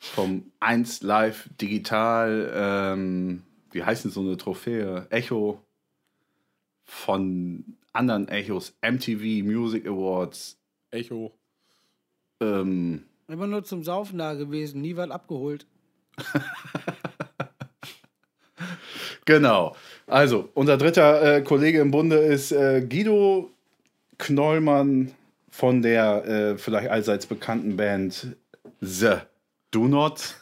[0.00, 5.06] Vom 1 Live Digital, ähm, wie heißt denn so eine Trophäe?
[5.10, 5.62] Echo.
[6.84, 10.58] Von anderen Echos, MTV Music Awards.
[10.90, 11.32] Echo.
[12.40, 15.66] Ähm, Immer nur zum Saufen da gewesen, nie was abgeholt.
[19.28, 19.76] Genau.
[20.06, 23.50] Also, unser dritter äh, Kollege im Bunde ist äh, Guido
[24.16, 25.12] Knollmann
[25.50, 28.34] von der äh, vielleicht allseits bekannten Band
[28.80, 29.16] The
[29.70, 30.34] Do Not,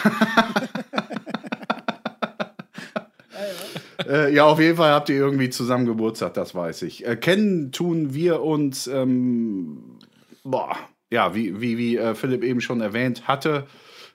[4.07, 7.05] äh, ja, auf jeden Fall habt ihr irgendwie zusammen Geburtstag, das weiß ich.
[7.05, 9.99] Äh, kennen tun wir uns, ähm,
[10.43, 10.75] boah,
[11.11, 13.67] ja, wie, wie, wie äh, Philipp eben schon erwähnt hatte.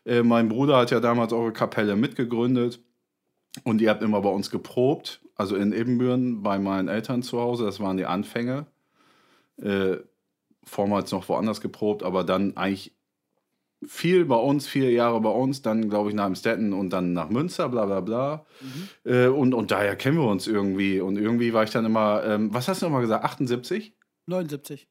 [0.04, 2.80] Äh, mein Bruder hat ja damals eure Kapelle mitgegründet
[3.64, 7.64] und ihr habt immer bei uns geprobt, also in Ibbenbüren bei meinen Eltern zu Hause.
[7.64, 8.66] Das waren die Anfänge.
[9.60, 9.98] Äh,
[10.64, 12.94] vormals noch woanders geprobt, aber dann eigentlich
[13.86, 17.30] viel bei uns, vier Jahre bei uns, dann glaube ich nach Amstetten und dann nach
[17.30, 18.46] Münster, bla bla bla.
[18.60, 19.10] Mhm.
[19.12, 21.00] Äh, und, und daher kennen wir uns irgendwie.
[21.00, 23.94] Und irgendwie war ich dann immer, ähm, was hast du nochmal gesagt, 78?
[24.26, 24.88] 79.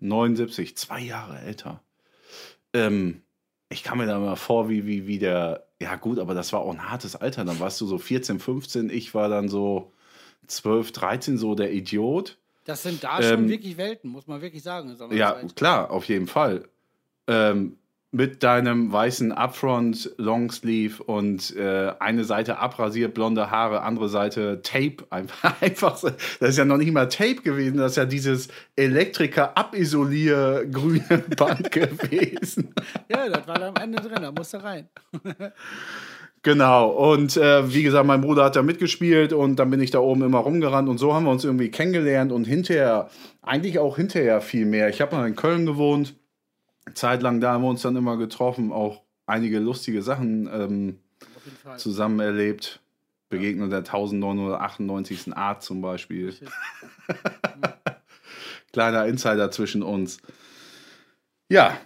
[0.00, 1.82] 79, zwei Jahre älter.
[2.72, 3.22] Ähm,
[3.68, 6.60] ich kam mir da immer vor, wie, wie, wie der, ja gut, aber das war
[6.60, 7.44] auch ein hartes Alter.
[7.44, 9.92] Dann warst du so 14, 15, ich war dann so
[10.46, 12.38] 12, 13, so der Idiot.
[12.64, 14.96] Das sind da schon ähm, wirklich Welten, muss man wirklich sagen.
[15.10, 16.64] Ja, klar, auf jeden Fall.
[17.26, 17.76] Ähm,
[18.14, 24.98] mit deinem weißen Upfront Longsleeve und äh, eine Seite abrasiert, blonde Haare, andere Seite Tape.
[25.10, 29.56] Einfach, einfach, das ist ja noch nicht mal Tape gewesen, das ist ja dieses Elektriker
[29.58, 32.72] abisolier grüne Band gewesen.
[33.08, 34.88] Ja, das war da am Ende drin, da musste rein.
[36.44, 39.98] Genau, und äh, wie gesagt, mein Bruder hat da mitgespielt und dann bin ich da
[39.98, 43.10] oben immer rumgerannt und so haben wir uns irgendwie kennengelernt und hinterher,
[43.42, 44.88] eigentlich auch hinterher viel mehr.
[44.88, 46.14] Ich habe mal in Köln gewohnt
[46.92, 50.98] zeitlang da haben wir uns dann immer getroffen, auch einige lustige Sachen ähm,
[51.76, 52.80] zusammen erlebt.
[53.30, 55.34] Begegnung der 1998.
[55.34, 56.34] Art zum Beispiel.
[58.72, 60.18] Kleiner Insider zwischen uns.
[61.48, 61.76] Ja,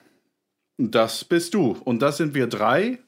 [0.79, 1.77] das bist du.
[1.85, 2.99] Und das sind wir drei.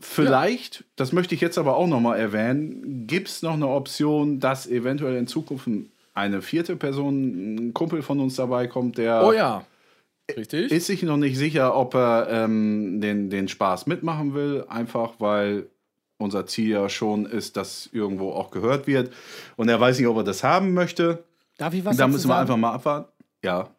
[0.00, 0.86] Vielleicht, ja.
[0.96, 5.16] das möchte ich jetzt aber auch nochmal erwähnen, gibt es noch eine Option, dass eventuell
[5.16, 5.68] in Zukunft
[6.14, 9.64] eine vierte Person, ein Kumpel von uns dabei kommt, der oh ja.
[10.36, 10.70] Richtig.
[10.70, 15.68] Ist sich noch nicht sicher, ob er ähm, den, den Spaß mitmachen will, einfach weil
[16.18, 19.12] unser Ziel ja schon ist, dass irgendwo auch gehört wird.
[19.56, 21.24] Und er weiß nicht, ob er das haben möchte.
[21.56, 22.40] Darf ich was Da müssen wir sagen?
[22.42, 23.10] einfach mal abwarten.
[23.42, 23.70] Ja.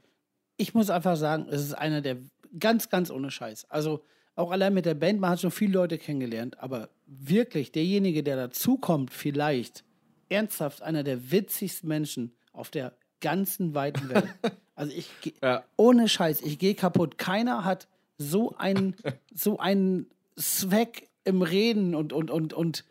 [0.57, 2.17] Ich muss einfach sagen, es ist einer der
[2.59, 3.69] ganz, ganz ohne Scheiß.
[3.69, 4.03] Also
[4.39, 8.37] auch allein mit der Band, man hat schon viele Leute kennengelernt, aber wirklich derjenige, der
[8.37, 9.83] dazukommt, vielleicht
[10.29, 14.27] ernsthaft einer der witzigsten Menschen auf der ganzen weiten Welt.
[14.75, 15.09] Also ich
[15.41, 15.65] ja.
[15.75, 17.17] ohne Scheiß, ich gehe kaputt.
[17.17, 18.95] Keiner hat so einen
[19.35, 22.85] so einen Zweck im Reden und und und und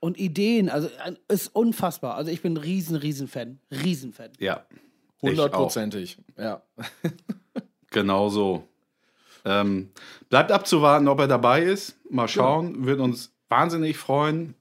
[0.00, 0.68] und Ideen.
[0.68, 0.88] Also
[1.28, 2.16] ist unfassbar.
[2.16, 4.32] Also ich bin ein riesen riesen Fan, riesen Fan.
[4.40, 4.66] Ja.
[5.22, 6.18] Hundertprozentig.
[6.36, 6.60] Ja.
[7.92, 8.64] genau so.
[9.44, 9.90] Ähm,
[10.28, 11.96] bleibt abzuwarten, ob er dabei ist.
[12.10, 12.80] Mal schauen.
[12.80, 12.86] Ja.
[12.86, 14.54] Wird uns wahnsinnig freuen.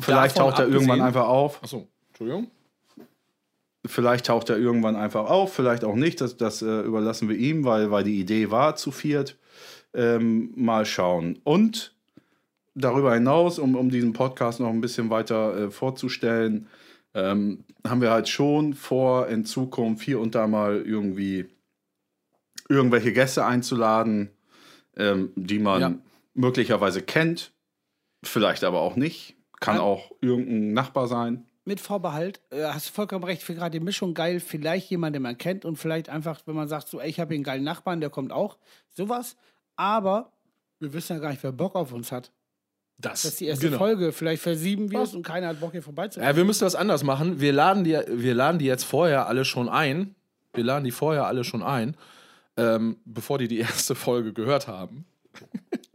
[0.00, 1.62] Vielleicht Davon taucht er irgendwann einfach auf.
[1.62, 2.50] Achso, Entschuldigung.
[3.86, 6.20] Vielleicht taucht er irgendwann einfach auf, vielleicht auch nicht.
[6.20, 9.36] Das, das äh, überlassen wir ihm, weil, weil die Idee war zu viert.
[9.94, 11.38] Ähm, mal schauen.
[11.44, 11.94] Und
[12.74, 16.66] darüber hinaus, um, um diesen Podcast noch ein bisschen weiter äh, vorzustellen,
[17.14, 21.46] ähm, haben wir halt schon vor, in Zukunft hier und da mal irgendwie
[22.68, 24.30] irgendwelche Gäste einzuladen,
[24.96, 25.94] ähm, die man ja.
[26.34, 27.52] möglicherweise kennt,
[28.22, 29.36] vielleicht aber auch nicht.
[29.60, 29.82] Kann ja.
[29.82, 34.14] auch irgendein Nachbar sein mit Vorbehalt, äh, hast du vollkommen recht, für gerade die Mischung
[34.14, 37.20] geil, vielleicht jemand, den man kennt und vielleicht einfach, wenn man sagt, so, ey, ich
[37.20, 38.56] habe hier einen geilen Nachbarn, der kommt auch,
[38.88, 39.36] sowas.
[39.76, 40.32] Aber
[40.80, 42.32] wir wissen ja gar nicht, wer Bock auf uns hat.
[42.96, 43.78] Das, das ist die erste genau.
[43.78, 44.12] Folge.
[44.12, 46.28] Vielleicht versieben wir es und keiner hat Bock, hier vorbeizukommen.
[46.28, 47.38] Ja, wir müssen das anders machen.
[47.38, 50.16] Wir laden, die, wir laden die jetzt vorher alle schon ein.
[50.54, 51.96] Wir laden die vorher alle schon ein,
[52.58, 55.06] ähm, bevor die die erste Folge gehört haben.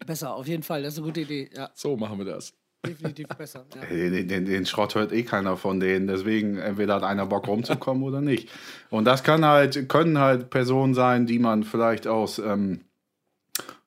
[0.06, 0.84] Besser, auf jeden Fall.
[0.84, 1.49] Das ist eine gute Idee.
[1.56, 1.69] Ja.
[1.73, 2.54] So machen wir das
[2.86, 3.65] definitiv besser.
[3.76, 3.86] Ja.
[3.86, 6.08] Den, den, den, Schrott hört eh keiner von denen.
[6.08, 8.49] Deswegen entweder hat einer Bock rumzukommen oder nicht.
[8.89, 12.82] Und das kann halt, können halt Personen sein, die man vielleicht aus ähm,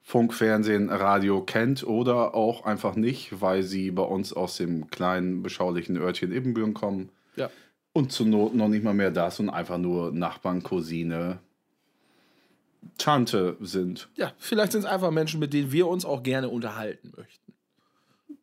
[0.02, 5.42] Funk, Fernsehen, Radio kennt oder auch einfach nicht, weil sie bei uns aus dem kleinen,
[5.42, 7.10] beschaulichen Örtchen Ibbenbüren kommen.
[7.36, 7.50] Ja.
[7.92, 11.38] Und zur Not noch nicht mal mehr das und einfach nur Nachbarn, Cousine,
[12.99, 14.09] Tante sind.
[14.16, 17.53] Ja, vielleicht sind es einfach Menschen, mit denen wir uns auch gerne unterhalten möchten.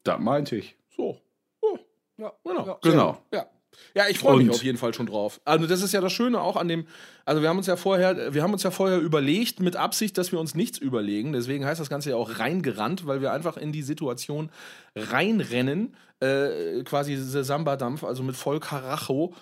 [0.04, 0.76] Das meinte ich.
[0.96, 1.20] So.
[1.62, 1.78] Oh.
[2.18, 2.68] Ja, genau.
[2.68, 2.78] Ja.
[2.82, 3.22] genau.
[3.32, 3.48] Ja.
[3.96, 5.42] Ja, ich freue mich auf jeden Fall schon drauf.
[5.46, 6.88] Also das ist ja das Schöne auch an dem,
[7.26, 10.32] also wir haben uns ja vorher, wir haben uns ja vorher überlegt mit Absicht, dass
[10.32, 11.34] wir uns nichts überlegen.
[11.34, 14.50] Deswegen heißt das Ganze ja auch reingerannt, weil wir einfach in die Situation
[14.96, 19.34] reinrennen, äh, quasi Samba-Dampf, also mit voll Karacho.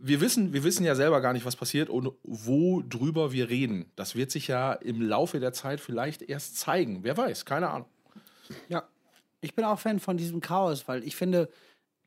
[0.00, 3.90] Wir wissen, wir wissen ja selber gar nicht, was passiert und wo drüber wir reden.
[3.96, 7.02] Das wird sich ja im Laufe der Zeit vielleicht erst zeigen.
[7.02, 7.88] Wer weiß, keine Ahnung.
[8.68, 8.84] Ja,
[9.40, 11.48] ich bin auch Fan von diesem Chaos, weil ich finde,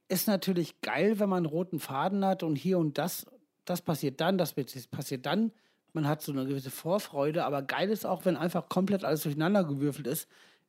[0.08, 3.28] ist natürlich geil, wenn man einen roten Faden hat und hier und das,
[3.65, 4.54] das passiert dann, das
[4.89, 5.52] passiert dann.
[5.93, 9.63] Man hat so eine gewisse Vorfreude, aber geil ist auch, wenn einfach komplett alles durcheinander
[9.63, 10.28] gewürfelt ist.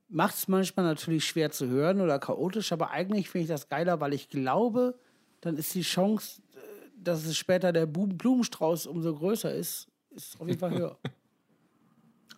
[0.09, 4.01] macht es manchmal natürlich schwer zu hören oder chaotisch, aber eigentlich finde ich das geiler,
[4.01, 4.99] weil ich glaube,
[5.41, 6.43] dann ist die Chance,
[7.03, 10.99] dass es später der Blumenstrauß umso größer ist, ist auf jeden Fall höher.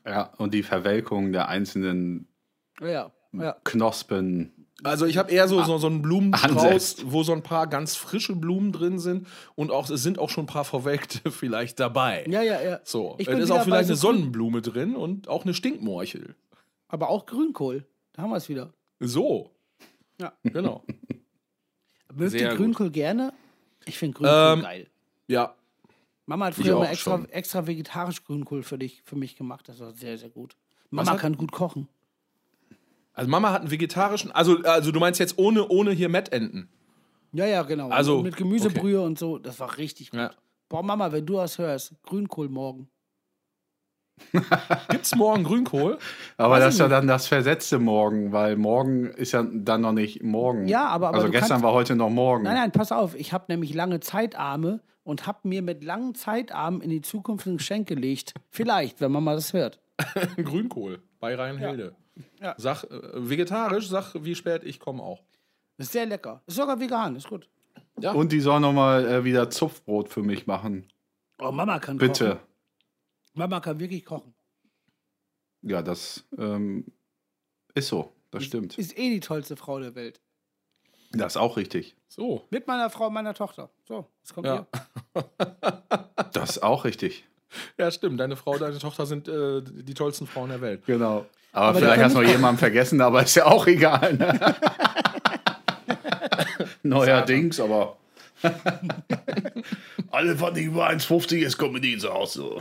[0.05, 2.27] Ja, und die Verwelkung der einzelnen
[2.81, 3.57] ja, ja.
[3.62, 4.51] Knospen.
[4.83, 7.12] Also ich habe eher so, so, so einen Blumenstrauß, Ansetzt.
[7.12, 10.42] wo so ein paar ganz frische Blumen drin sind und auch es sind auch schon
[10.42, 12.25] ein paar verwelkte vielleicht dabei.
[12.29, 12.81] Ja, ja, ja.
[12.83, 16.35] So, Ich es ist auch vielleicht eine so grün- Sonnenblume drin und auch eine Stinkmorchel.
[16.88, 17.87] Aber auch Grünkohl.
[18.12, 18.72] Da haben wir es wieder.
[18.98, 19.53] So.
[20.20, 20.33] Ja.
[20.42, 20.83] Genau.
[22.12, 22.57] Mögt ihr gut.
[22.59, 23.33] Grünkohl gerne?
[23.86, 24.86] Ich finde Grünkohl Ähm, geil.
[25.26, 25.54] Ja.
[26.26, 29.68] Mama hat früher mal extra, extra vegetarisch Grünkohl für dich, für mich gemacht.
[29.68, 30.56] Das war sehr, sehr gut.
[30.90, 31.88] Mama kann gut kochen.
[33.14, 36.68] Also Mama hat einen vegetarischen, also, also du meinst jetzt ohne, ohne hier Mettenten.
[37.32, 37.88] Ja, ja, genau.
[37.90, 39.38] Also, mit Gemüsebrühe und so.
[39.38, 40.20] Das war richtig gut.
[40.20, 40.30] Ja.
[40.68, 42.88] Boah, Mama, wenn du das hörst, Grünkohl morgen.
[44.88, 45.98] Gibt's morgen Grünkohl?
[46.37, 49.92] Aber Weiß das ist ja dann das versetzte Morgen, weil morgen ist ja dann noch
[49.92, 50.66] nicht morgen.
[50.68, 52.44] Ja, aber- aber also du gestern kannst- war heute noch morgen.
[52.44, 53.14] Nein, nein, pass auf.
[53.14, 57.56] Ich habe nämlich lange Zeitarme und habe mir mit langen Zeitarmen in die Zukunft ein
[57.58, 58.35] Geschenk gelegt.
[58.50, 59.80] Vielleicht, wenn Mama das hört.
[60.37, 61.94] Grünkohl bei Rheinhelde.
[62.40, 62.54] Ja.
[62.58, 65.22] Sag äh, vegetarisch, sag wie spät ich komme auch.
[65.78, 66.42] Ist sehr lecker.
[66.46, 67.48] Ist sogar vegan, ist gut.
[67.98, 68.12] Ja.
[68.12, 70.87] Und die soll noch mal äh, wieder Zupfbrot für mich machen.
[71.38, 72.26] Oh, Mama kann Bitte.
[72.37, 72.38] kochen.
[73.34, 74.34] Mama kann wirklich kochen.
[75.62, 76.86] Ja, das ähm,
[77.74, 78.12] ist so.
[78.30, 78.76] Das stimmt.
[78.78, 80.20] Ist eh die tollste Frau der Welt.
[81.12, 81.94] Das ist auch richtig.
[82.08, 82.46] So.
[82.50, 83.70] Mit meiner Frau und meiner Tochter.
[83.86, 84.66] So, jetzt kommt Ja.
[85.14, 85.24] ihr.
[86.32, 87.26] Das ist auch richtig.
[87.76, 88.18] Ja, stimmt.
[88.18, 90.86] Deine Frau, deine Tochter sind äh, die tollsten Frauen der Welt.
[90.86, 91.26] Genau.
[91.52, 94.14] Aber, Aber vielleicht hast du noch jemanden vergessen, aber ist ja auch egal.
[94.16, 94.40] Ne?
[96.82, 97.98] Neuerdings, aber.
[100.12, 102.35] Alle, was nicht über 1,50 ist, kommen mit ihnen so aus.
[102.42, 102.61] So.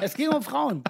[0.00, 0.82] Es ging um Frauen.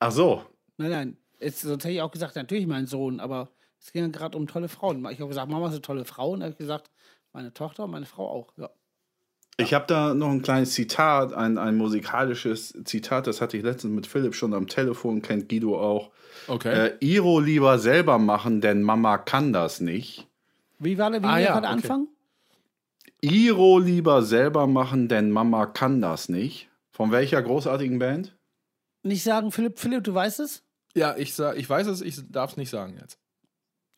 [0.00, 0.42] Ach so.
[0.78, 1.16] Nein, nein.
[1.38, 3.48] Jetzt, sonst hätte ich auch gesagt, natürlich mein Sohn, aber
[3.80, 4.98] es ging gerade um tolle Frauen.
[5.10, 6.90] Ich habe gesagt, Mama ist eine tolle Frau und habe ich gesagt,
[7.32, 8.52] meine Tochter und meine Frau auch.
[8.56, 8.70] Ja.
[9.58, 13.92] Ich habe da noch ein kleines Zitat, ein, ein musikalisches Zitat, das hatte ich letztens
[13.92, 16.10] mit Philipp schon am Telefon, kennt Guido auch.
[16.48, 16.86] Okay.
[16.88, 20.26] Äh, Iro lieber selber machen, denn Mama kann das nicht.
[20.78, 21.74] Wie war der, wie Ah, ja, gerade okay.
[21.74, 22.08] anfangen?
[23.22, 26.68] Iro lieber selber machen, denn Mama kann das nicht.
[26.90, 28.36] Von welcher großartigen Band?
[29.04, 30.62] Nicht sagen, Philipp, Philipp, du weißt es?
[30.94, 33.18] ja, ich, sag, ich weiß es, ich darf es nicht sagen jetzt.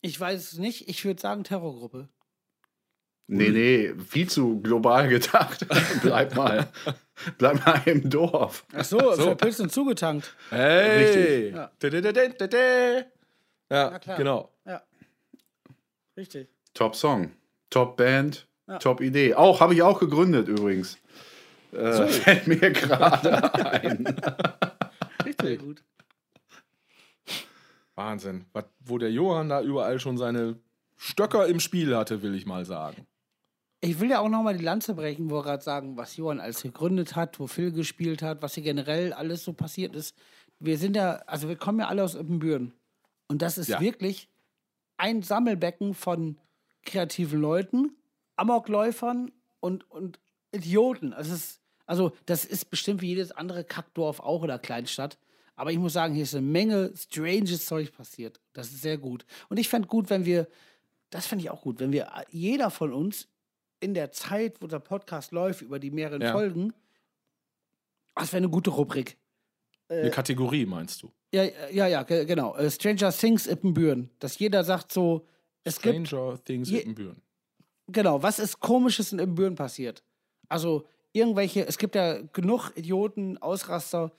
[0.01, 0.89] Ich weiß es nicht.
[0.89, 2.09] Ich würde sagen Terrorgruppe.
[3.27, 5.67] Nee, nee, viel zu global gedacht.
[6.03, 6.69] bleib mal.
[7.39, 8.67] Bleib mal im Dorf.
[8.75, 9.23] Ach so, So.
[9.23, 10.37] verpilzt und zugetankt.
[10.51, 11.05] Hey!
[11.05, 11.55] Richtig.
[11.55, 11.71] Ja.
[11.83, 13.07] Dä-dä-dä-dä-dä.
[13.71, 14.17] Ja, Na klar.
[14.19, 14.53] genau.
[14.67, 14.83] Ja.
[16.19, 16.49] Richtig.
[16.75, 17.33] Top Song,
[17.71, 18.79] Top Band, Ja.
[18.79, 19.35] Top Idee.
[19.35, 20.99] Auch, habe ich auch gegründet übrigens.
[21.73, 24.05] Äh, Fällt mir gerade ein.
[25.43, 25.83] Sehr gut.
[27.95, 28.47] Wahnsinn.
[28.53, 30.59] Was, wo der Johann da überall schon seine
[30.97, 33.07] Stöcker im Spiel hatte, will ich mal sagen.
[33.81, 36.63] Ich will ja auch nochmal die Lanze brechen, wo wir gerade sagen, was Johann alles
[36.63, 40.17] gegründet hat, wo Phil gespielt hat, was hier generell alles so passiert ist.
[40.59, 42.73] Wir sind ja, also wir kommen ja alle aus Ippenbüren.
[43.29, 43.81] Und das ist Ja.
[43.81, 44.29] wirklich
[44.97, 46.39] ein Sammelbecken von
[46.87, 47.95] kreativen Leuten,
[48.37, 50.19] Amokläufern und, und
[50.53, 51.13] Idioten.
[51.13, 55.19] Also, es ist, also das ist bestimmt wie jedes andere Kackdorf auch oder Kleinstadt.
[55.57, 58.41] Aber ich muss sagen, hier ist eine Menge stranges Zeug passiert.
[58.55, 59.25] Das ist sehr gut.
[59.49, 60.49] Und ich fände gut, wenn wir,
[61.11, 63.29] das fände ich auch gut, wenn wir jeder von uns
[63.81, 66.33] in der Zeit, wo der Podcast läuft, über die mehreren Ja.
[66.33, 66.73] Folgen,
[68.17, 69.17] das wäre eine gute Rubrik.
[69.89, 71.13] Eine Kategorie, meinst du?
[71.33, 72.57] Ja, ja, ja, ge- genau.
[72.57, 74.11] Äh, Stranger Things Ippenbüren.
[74.19, 75.27] Dass jeder sagt so,
[75.63, 77.21] es gibt, Stranger Things Je- in Büren.
[77.89, 80.03] Genau, was ist Komisches in Ippenbüren passiert?
[80.49, 84.13] Also, irgendwelche, es gibt ja genug Idioten, Ausraster.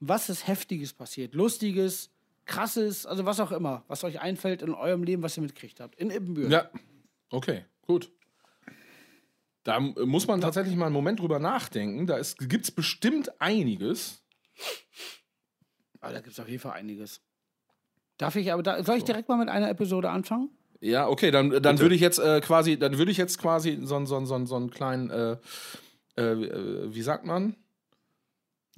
[0.00, 1.34] Was ist Heftiges passiert?
[1.34, 2.10] Lustiges,
[2.44, 5.94] Krasses, also was auch immer, was euch einfällt in eurem Leben, was ihr mitgekriegt habt.
[5.96, 6.50] In Ippenbüren.
[6.50, 6.70] Ja,
[7.30, 8.10] okay, gut.
[9.64, 12.06] Da muss man tatsächlich mal einen Moment drüber nachdenken.
[12.06, 14.24] Da gibt es bestimmt einiges.
[16.00, 17.20] Aber da gibt es auf jeden Fall einiges.
[18.16, 20.50] Darf ich aber, da, soll ich direkt mal mit einer Episode anfangen?
[20.80, 24.04] Ja, okay, dann, dann würde ich jetzt äh, quasi, dann würde ich jetzt quasi so,
[24.04, 25.36] so, so, so einen kleinen, äh,
[26.16, 27.56] äh, äh, wie sagt man?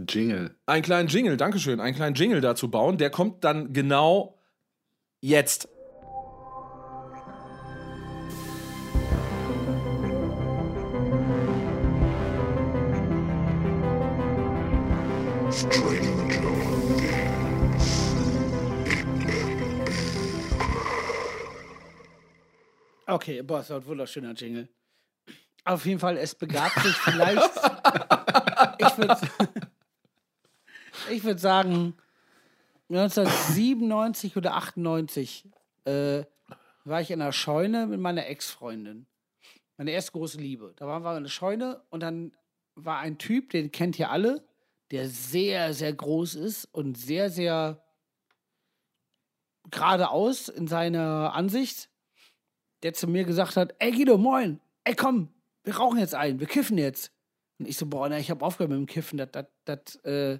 [0.09, 0.57] Jingle.
[0.65, 2.97] Einen kleinen Jingle, Dankeschön, einen kleinen Jingle dazu bauen.
[2.97, 4.39] Der kommt dann genau
[5.21, 5.69] jetzt.
[23.11, 24.69] Okay, boah, das war ein wunderschöner Jingle.
[25.65, 27.43] Auf jeden Fall, es begab sich vielleicht.
[28.79, 29.19] ich würde
[31.11, 31.95] ich würd sagen,
[32.89, 35.45] 1997 oder 98
[35.87, 36.23] äh,
[36.85, 39.07] war ich in einer Scheune mit meiner Ex-Freundin.
[39.77, 40.73] Meine erste große Liebe.
[40.77, 42.33] Da waren wir in einer Scheune und dann
[42.77, 44.45] war ein Typ, den kennt ihr alle,
[44.93, 47.83] der sehr, sehr groß ist und sehr, sehr
[49.69, 51.91] geradeaus in seiner Ansicht,
[52.83, 55.29] der zu mir gesagt hat, ey Guido, moin, ey komm,
[55.65, 57.13] wir rauchen jetzt ein, wir kiffen jetzt.
[57.59, 60.39] Und ich so, boah, na, ich habe aufgehört mit dem Kiffen, das, das, das, äh,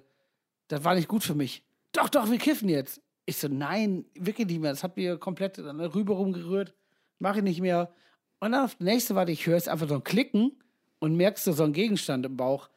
[0.67, 1.63] das war nicht gut für mich.
[1.91, 3.01] Doch, doch, wir kiffen jetzt.
[3.25, 4.71] Ich so, nein, wirklich nicht mehr.
[4.71, 6.73] Das hat mir komplett rüber rumgerührt.
[7.19, 7.93] Mache ich nicht mehr.
[8.39, 10.59] Und dann auf das nächste, was ich höre, ist einfach so ein Klicken
[10.99, 12.69] und merkst du so einen Gegenstand im Bauch.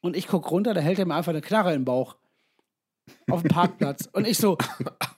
[0.00, 2.16] Und ich gucke runter, da hält er mir einfach eine Knarre im Bauch.
[3.28, 4.08] Auf dem Parkplatz.
[4.12, 4.56] Und ich so,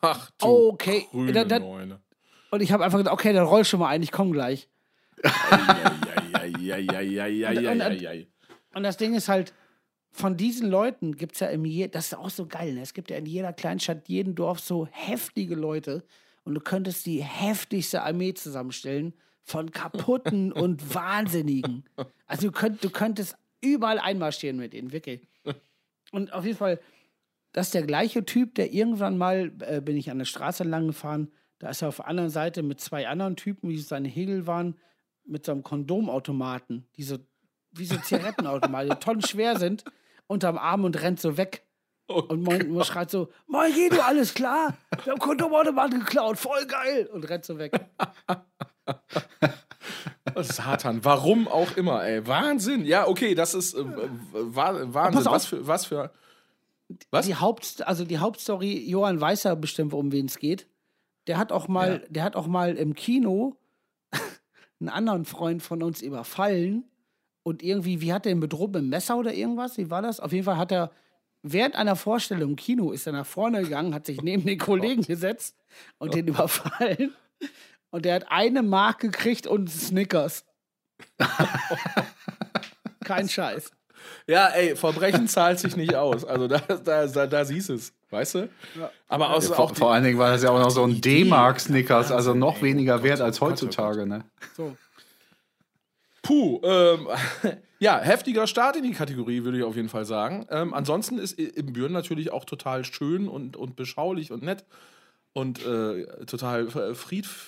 [0.00, 1.06] Ach du okay.
[1.32, 1.98] Da- da-.
[2.50, 4.68] Und ich habe einfach gesagt, okay, dann roll schon mal ein, ich komme gleich.
[8.74, 9.52] Und das Ding ist halt,
[10.10, 12.80] von diesen Leuten gibt es ja im je das ist auch so geil, ne?
[12.80, 16.04] es gibt ja in jeder Kleinstadt, jedem Dorf so heftige Leute
[16.44, 21.84] und du könntest die heftigste Armee zusammenstellen von kaputten und Wahnsinnigen.
[22.26, 25.26] Also du, könnt, du könntest überall einmarschieren mit ihnen, wirklich.
[26.12, 26.80] Und auf jeden Fall,
[27.52, 30.86] das ist der gleiche Typ, der irgendwann mal, äh, bin ich an der Straße lang
[30.86, 34.46] gefahren, da ist er auf der anderen Seite mit zwei anderen Typen, wie seine Hegel
[34.46, 34.76] waren,
[35.24, 37.18] mit so einem Kondomautomaten, die so,
[37.72, 39.84] wie so Zigarettenautomaten, die tonnenschwer sind,
[40.26, 41.62] unterm Arm und rennt so weg.
[42.08, 44.76] Oh Und Moin Mo schreit so, Moin Guido, alles klar?
[45.02, 47.08] Wir haben Kondomautomaten geklaut, voll geil!
[47.12, 47.72] Und rennt so weg.
[50.42, 52.26] Satan, warum auch immer, ey.
[52.26, 52.84] Wahnsinn.
[52.84, 55.24] Ja, okay, das ist äh, wa- Wahnsinn.
[55.24, 56.12] Was für, was für.
[57.10, 57.26] Was?
[57.26, 60.68] Die Haupt, also die Hauptstory, Johann weiß ja bestimmt, um wen es geht.
[61.26, 63.56] Der hat auch mal, der hat auch mal im Kino
[64.80, 66.84] einen anderen Freund von uns überfallen
[67.42, 69.76] und irgendwie, wie hat er ihn bedroht mit dem Messer oder irgendwas?
[69.78, 70.20] Wie war das?
[70.20, 70.90] Auf jeden Fall hat er
[71.52, 75.02] während einer Vorstellung im Kino ist er nach vorne gegangen, hat sich neben den Kollegen
[75.02, 75.56] gesetzt
[75.98, 77.14] und den überfallen.
[77.90, 80.44] Und der hat eine Mark gekriegt und Snickers.
[83.04, 83.70] Kein Scheiß.
[84.26, 86.24] Ja, ey, Verbrechen zahlt sich nicht aus.
[86.24, 88.48] Also da, da, da, da siehst es, weißt du?
[89.08, 91.00] Aber aus, Vor, auch die, vor allen Dingen war das ja auch noch so ein.
[91.00, 92.62] D-Mark-Snickers, also noch ey.
[92.62, 94.24] weniger Oh wert Gott, als oh Gott, heutzutage, ne?
[94.56, 94.76] So.
[96.22, 97.08] Puh, ähm,
[97.78, 100.46] ja, heftiger Start in die Kategorie, würde ich auf jeden Fall sagen.
[100.50, 104.64] Ähm, ansonsten ist im Büren natürlich auch total schön und, und beschaulich und nett
[105.32, 107.38] und äh, total äh, friedfertig.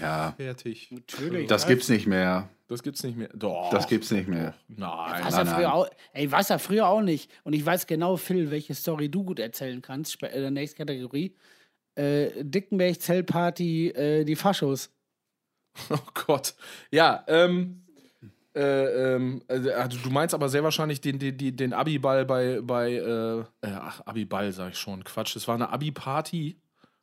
[0.00, 1.46] Ja, Natürlich.
[1.46, 2.48] das gibt's nicht mehr.
[2.68, 3.30] Das gibt's nicht mehr.
[3.34, 3.70] Doch.
[3.70, 4.54] Das gibt's nicht mehr.
[4.68, 5.24] Nein.
[5.24, 5.54] Was Nein, ja nein.
[5.54, 7.30] früher auch, ey, weiß ja früher auch nicht.
[7.44, 11.34] Und ich weiß genau, Phil, welche Story du gut erzählen kannst, in der nächsten Kategorie.
[11.94, 14.90] Äh, Dickenberg, Zellparty, äh, die Faschos.
[15.90, 16.54] Oh Gott.
[16.90, 17.84] Ja, ähm.
[18.54, 22.94] Äh, ähm, also, also du meinst aber sehr wahrscheinlich den, den, den, Abi-Ball bei, bei
[22.94, 26.56] äh, äh, ach, Abi-Ball sag ich schon, Quatsch, das war eine Abi-Party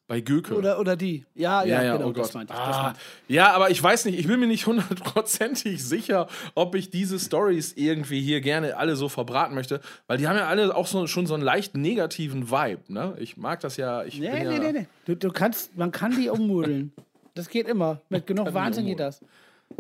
[0.07, 0.55] bei Göke.
[0.55, 1.25] Oder, oder die.
[1.33, 2.59] Ja, ja, ja, ja, genau, oh das meinte ich.
[2.59, 6.75] Das Ah, meinte ja, aber ich weiß nicht, ich bin mir nicht hundertprozentig sicher, ob
[6.75, 10.75] ich diese Stories irgendwie hier gerne alle so verbraten möchte, weil die haben ja alle
[10.75, 13.15] auch so, schon so einen leicht negativen Vibe, ne?
[13.19, 14.03] Ich mag das ja.
[14.03, 14.19] Ich.
[14.19, 14.87] Nee, bin nee, ja, nee, nee.
[15.05, 16.91] Du, du kannst, man kann die ummodeln.
[17.37, 17.99] Das geht immer.
[18.07, 19.19] Mit genug Wahnsinn geht das.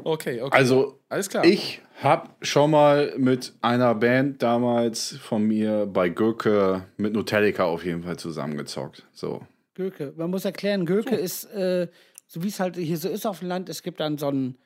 [0.03, 0.57] Okay, okay.
[0.57, 1.45] Also, alles klar.
[1.45, 7.85] ich habe schon mal mit einer Band damals von mir bei Gürke mit Nutelica auf
[7.85, 9.03] jeden Fall zusammengezockt.
[9.13, 9.41] So.
[9.75, 10.13] Göke.
[10.17, 11.87] Man muss erklären, Göke ist, äh,
[12.27, 14.57] so wie es halt hier so ist auf dem Land, es gibt dann so ein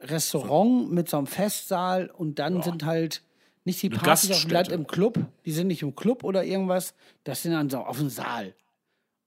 [0.00, 3.22] Restaurant mit so einem Festsaal und dann sind halt
[3.64, 6.94] nicht die Partys auf dem Land im Club, die sind nicht im Club oder irgendwas,
[7.24, 8.54] das sind dann so auf dem Saal.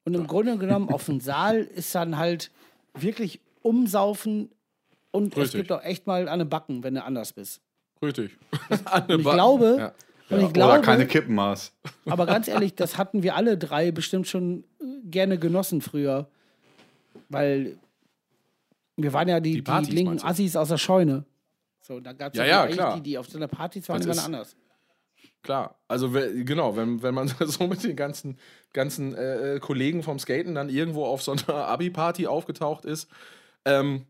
[0.05, 2.51] Und im Grunde genommen auf dem Saal ist dann halt
[2.93, 4.49] wirklich umsaufen
[5.11, 5.61] und es Richtig.
[5.61, 7.61] gibt auch echt mal eine Backen, wenn du anders bist.
[8.01, 8.37] Richtig.
[9.07, 9.93] Ich glaube, Ja.
[10.29, 11.73] Und ich Oder glaube, keine Kippenmaß.
[12.05, 16.29] aber ganz ehrlich, das hatten wir alle drei bestimmt schon äh, gerne genossen früher.
[17.29, 17.77] Weil
[18.97, 20.27] wir waren ja die, Die die, Partys, linken meinst du?
[20.27, 21.25] Assis aus der Scheune.
[21.81, 22.95] So, da gab es Ja, ja, ja, klar.
[22.95, 24.55] die, die auf so einer Partys waren, die waren anders.
[25.41, 28.37] Klar, also genau, wenn, wenn man so mit den ganzen,
[28.73, 33.09] ganzen äh, äh, Kollegen vom Skaten dann irgendwo auf so einer Abi-Party aufgetaucht ist,
[33.65, 34.05] ähm,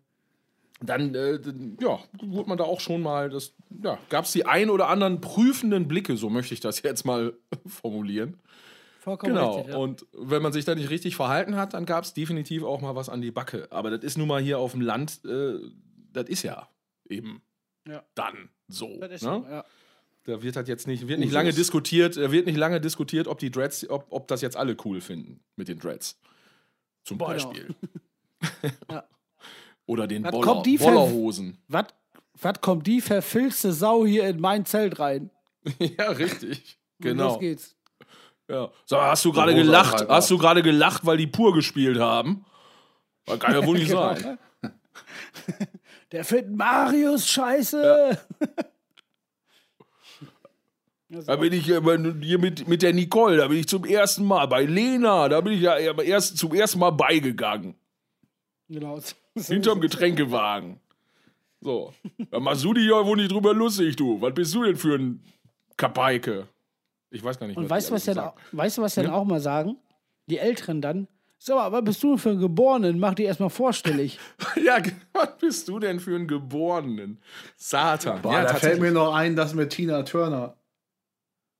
[0.82, 1.40] dann äh,
[1.82, 3.54] ja, wurde man da auch schon mal, das,
[3.84, 7.34] ja, gab es die ein oder anderen prüfenden Blicke, so möchte ich das jetzt mal
[7.66, 8.40] formulieren.
[9.00, 9.74] Vollkommen Genau, richtig.
[9.74, 9.80] Ja.
[9.80, 12.96] und wenn man sich da nicht richtig verhalten hat, dann gab es definitiv auch mal
[12.96, 13.68] was an die Backe.
[13.72, 15.54] Aber das ist nun mal hier auf dem Land, äh,
[16.12, 16.68] das ist ja
[17.10, 17.42] eben
[17.88, 18.04] Ja.
[18.16, 18.98] dann so.
[19.00, 19.44] Das ist ne?
[19.46, 19.66] so, ja.
[20.26, 21.34] Da wird halt jetzt nicht, wird nicht Usus.
[21.34, 24.76] lange diskutiert, da wird nicht lange diskutiert, ob die Dreads, ob, ob das jetzt alle
[24.86, 26.20] cool finden mit den Dreads.
[27.04, 27.76] Zum Beispiel.
[28.90, 29.04] Ja.
[29.90, 31.58] Oder den Was Boller, kommt die für- Bollerhosen.
[31.68, 31.86] Was,
[32.40, 35.32] was kommt die verfilzte Sau hier in mein Zelt rein?
[35.80, 36.78] ja, richtig.
[37.00, 37.30] Und Genau.
[37.30, 37.76] Los geht's.
[38.48, 38.70] Ja.
[38.86, 40.08] So, hast du gerade gelacht?
[40.08, 42.46] Hast du gerade gelacht, weil die pur gespielt haben?
[43.26, 44.38] Das kann ja wohl nicht Genau, sein.
[44.62, 44.74] ne?
[46.12, 48.18] Der findet Marius scheiße.
[51.10, 51.22] Ja.
[51.26, 54.46] Da bin ich bei- hier mit, mit der Nicole, da bin ich zum ersten Mal.
[54.48, 57.74] Bei Lena, da bin ich ja erst, zum ersten Mal beigegangen.
[58.68, 59.00] Genau.
[59.36, 60.80] Hinterm Getränkewagen.
[61.62, 61.94] So.
[62.32, 64.22] Da machst du dich ja wohl nicht drüber lustig, du.
[64.22, 65.24] Was bist du denn für ein
[65.78, 66.48] Kapeike?
[67.12, 67.58] Ich weiß gar nicht.
[67.58, 69.78] Und weißt du, was dann, auch- weißt du, was dann auch mal sagen?
[70.28, 71.08] Die Älteren dann.
[71.42, 73.00] So, aber was bist du für ein Geborenen?
[73.00, 74.20] Mach dich erstmal vorstellig.
[74.62, 74.78] Ja,
[75.14, 77.20] was bist du denn für ein Geborenen?
[77.56, 78.22] Satan.
[78.22, 80.56] Boah, ja, da fällt mir noch ein, das mit Tina Turner.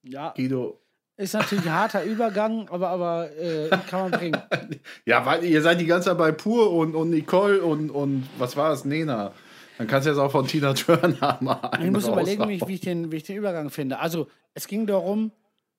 [0.04, 0.79] Ja, Guido.
[1.20, 4.42] Ist natürlich ein harter Übergang, aber, aber äh, kann man bringen.
[5.06, 8.56] Ja, weil ihr seid die ganze Zeit bei Pur und, und Nicole und, und was
[8.56, 9.34] war es, Nena.
[9.78, 12.74] Dann kannst du jetzt auch von Tina Turner mal Ich muss überlegen, wie ich, wie,
[12.76, 14.00] ich den, wie ich den Übergang finde.
[14.00, 15.32] Also, es ging darum,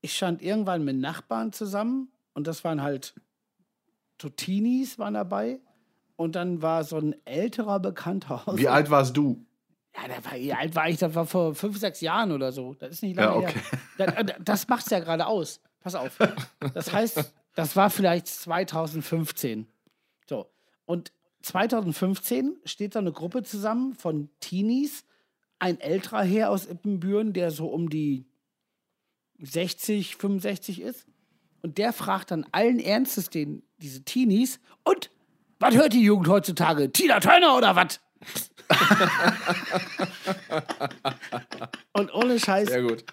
[0.02, 3.14] ich stand irgendwann mit Nachbarn zusammen und das waren halt
[4.18, 5.60] Totinis waren dabei.
[6.16, 8.58] Und dann war so ein älterer Bekannter aus.
[8.58, 9.46] Wie alt warst du?
[9.96, 10.98] Ja, da war, wie alt war ich?
[10.98, 12.74] Das war vor fünf, sechs Jahren oder so.
[12.74, 13.60] Das ist nicht lange Ja, okay.
[13.96, 14.06] her.
[14.24, 15.60] Das, das macht's ja gerade aus.
[15.80, 16.18] Pass auf.
[16.74, 19.66] Das heißt, das war vielleicht 2015.
[20.28, 20.46] So.
[20.84, 21.12] Und
[21.42, 25.04] 2015 steht da eine Gruppe zusammen von Teenies,
[25.58, 28.26] ein älterer Herr aus Ippenbüren, der so um die
[29.40, 31.06] 60, 65 ist.
[31.62, 35.10] Und der fragt dann allen Ernstes den, diese Teenies, und
[35.58, 36.90] was hört die Jugend heutzutage?
[36.90, 38.00] Tina Turner oder was?
[41.92, 43.04] und ohne Scheiß, Sehr gut.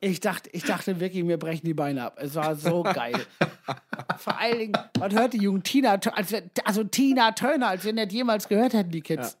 [0.00, 2.18] ich dachte, ich dachte wirklich, mir brechen die Beine ab.
[2.20, 3.14] Es war so geil.
[4.18, 7.96] Vor allen Dingen, man hört die Jugend Tina, als wenn, also Tina Turner, als wenn
[7.96, 9.38] die jemals gehört hätten, die Kids.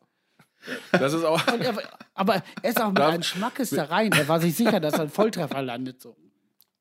[0.92, 1.40] Das ist auch.
[1.46, 1.74] Er,
[2.14, 4.10] aber er ist auch mit einem Schmackes da rein.
[4.12, 6.00] Er war sich sicher, dass er ein Volltreffer landet.
[6.00, 6.16] So.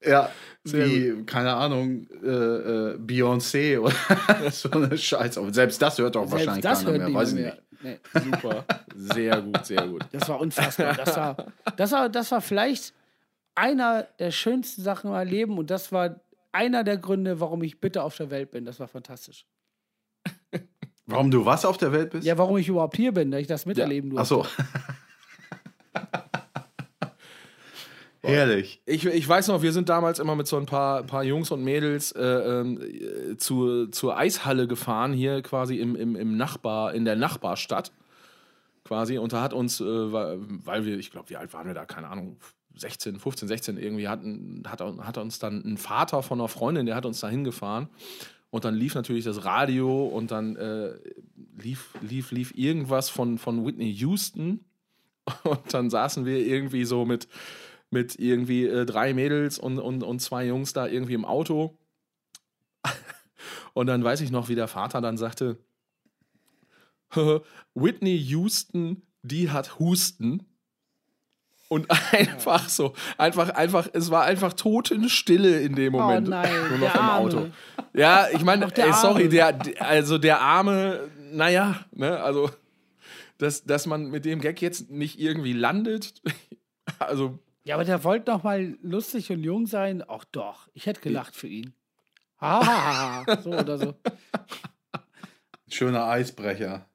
[0.05, 0.29] Ja,
[0.63, 3.93] wie, keine Ahnung, äh, äh, Beyoncé oder
[4.51, 5.39] so eine Scheiße.
[5.39, 7.13] Aber selbst das hört doch Selbst wahrscheinlich das keiner hört mehr.
[7.13, 7.57] Weiß ich mehr.
[7.83, 8.65] Nee, Super.
[8.95, 10.05] Sehr gut, sehr gut.
[10.11, 10.93] das war unfassbar.
[10.93, 11.35] Das war,
[11.75, 12.93] das, war, das war vielleicht
[13.55, 16.21] einer der schönsten Sachen in meinem Leben und das war
[16.51, 18.65] einer der Gründe, warum ich bitte auf der Welt bin.
[18.65, 19.45] Das war fantastisch.
[21.05, 22.25] Warum du was auf der Welt bist?
[22.25, 24.53] Ja, warum ich überhaupt hier bin, dass ich das miterleben Ach durfte.
[24.63, 25.99] so.
[28.29, 28.81] Herrlich.
[28.85, 31.63] Ich, ich weiß noch, wir sind damals immer mit so ein paar, paar Jungs und
[31.63, 37.17] Mädels äh, äh, zur, zur Eishalle gefahren, hier quasi im, im, im Nachbar, in der
[37.17, 37.91] Nachbarstadt.
[38.85, 39.17] Quasi.
[39.17, 41.85] Und da hat uns, äh, weil weil wir, ich glaube, wie alt waren wir da?
[41.85, 42.37] Keine Ahnung,
[42.75, 46.95] 16, 15, 16 irgendwie, hatten, hat, hat uns dann ein Vater von einer Freundin, der
[46.95, 47.89] hat uns da hingefahren.
[48.49, 50.93] Und dann lief natürlich das Radio und dann äh,
[51.57, 54.63] lief, lief, lief irgendwas von, von Whitney Houston.
[55.43, 57.29] Und dann saßen wir irgendwie so mit,
[57.93, 61.77] mit irgendwie äh, drei Mädels und, und, und zwei Jungs da irgendwie im Auto.
[63.73, 65.57] Und dann weiß ich noch, wie der Vater dann sagte:
[67.73, 70.45] Whitney Houston, die hat Husten.
[71.69, 76.27] Und einfach so, einfach, einfach, es war einfach Totenstille in dem Moment.
[76.27, 77.25] Oh nein, nur noch der im Arme.
[77.25, 77.47] Auto.
[77.93, 78.67] Ja, ich meine,
[79.01, 82.51] sorry, der- also der Arme, naja, ne, also,
[83.39, 86.21] dass, dass man mit dem Gag jetzt nicht irgendwie landet,
[86.99, 90.03] also, Ja, aber der wollte noch mal lustig und jung sein.
[90.07, 91.73] Ach doch, ich hätte gelacht für ihn.
[92.41, 93.41] Ha, ha, ha.
[93.41, 93.93] so oder so.
[95.69, 96.85] Schöner Eisbrecher.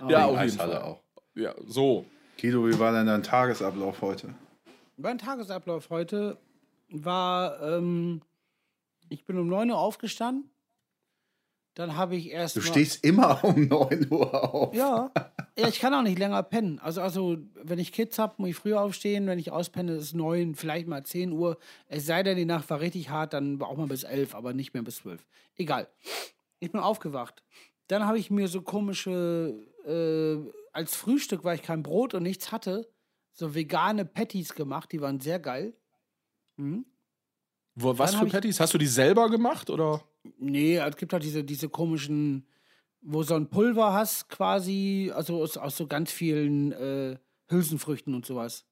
[0.00, 0.82] ja, Wegen auf jeden Eishalle Fall.
[0.82, 1.02] auch.
[1.34, 2.06] Ja, so.
[2.40, 4.34] Guido, wie war denn dein Tagesablauf heute?
[4.96, 6.38] Mein Tagesablauf heute
[6.88, 8.22] war, ähm,
[9.08, 10.50] ich bin um 9 Uhr aufgestanden.
[11.74, 14.74] Dann habe ich erst Du stehst immer um 9 Uhr auf.
[14.74, 15.10] Ja.
[15.58, 16.78] Ja, ich kann auch nicht länger pennen.
[16.78, 19.26] Also, also wenn ich Kids habe, muss ich früher aufstehen.
[19.26, 21.58] Wenn ich auspenne, ist es 9, vielleicht mal 10 Uhr.
[21.88, 24.74] Es sei denn, die Nacht war richtig hart, dann auch mal bis 11, aber nicht
[24.74, 25.24] mehr bis 12.
[25.56, 25.88] Egal.
[26.60, 27.42] Ich bin aufgewacht.
[27.88, 32.52] Dann habe ich mir so komische, äh, als Frühstück, weil ich kein Brot und nichts
[32.52, 32.88] hatte,
[33.32, 34.92] so vegane Patties gemacht.
[34.92, 35.74] Die waren sehr geil.
[36.56, 36.86] Mhm.
[37.74, 38.60] Wo, was Dann für Patties?
[38.60, 40.02] Hast du die selber gemacht oder?
[40.38, 42.46] Nee, es gibt halt diese, diese komischen,
[43.02, 48.24] wo so ein Pulver hast, quasi, also aus, aus so ganz vielen äh, Hülsenfrüchten und
[48.24, 48.64] sowas.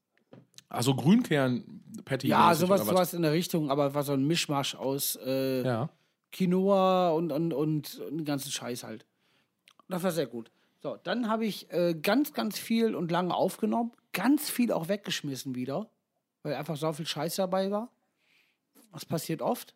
[0.69, 2.29] Also Grünkern-Patty.
[2.29, 5.91] Ja, sowas, sowas in der Richtung, aber war so ein Mischmasch aus äh, Ja.
[6.33, 9.05] Quinoa und, und, und, und den ganzen Scheiß halt.
[9.89, 10.53] Das war sehr gut.
[10.79, 15.57] So, dann habe ich äh, ganz, ganz viel und lange aufgenommen, ganz viel auch weggeschmissen
[15.57, 15.91] wieder,
[16.45, 17.91] weil einfach so viel Scheiß dabei war.
[18.93, 19.75] Das passiert oft.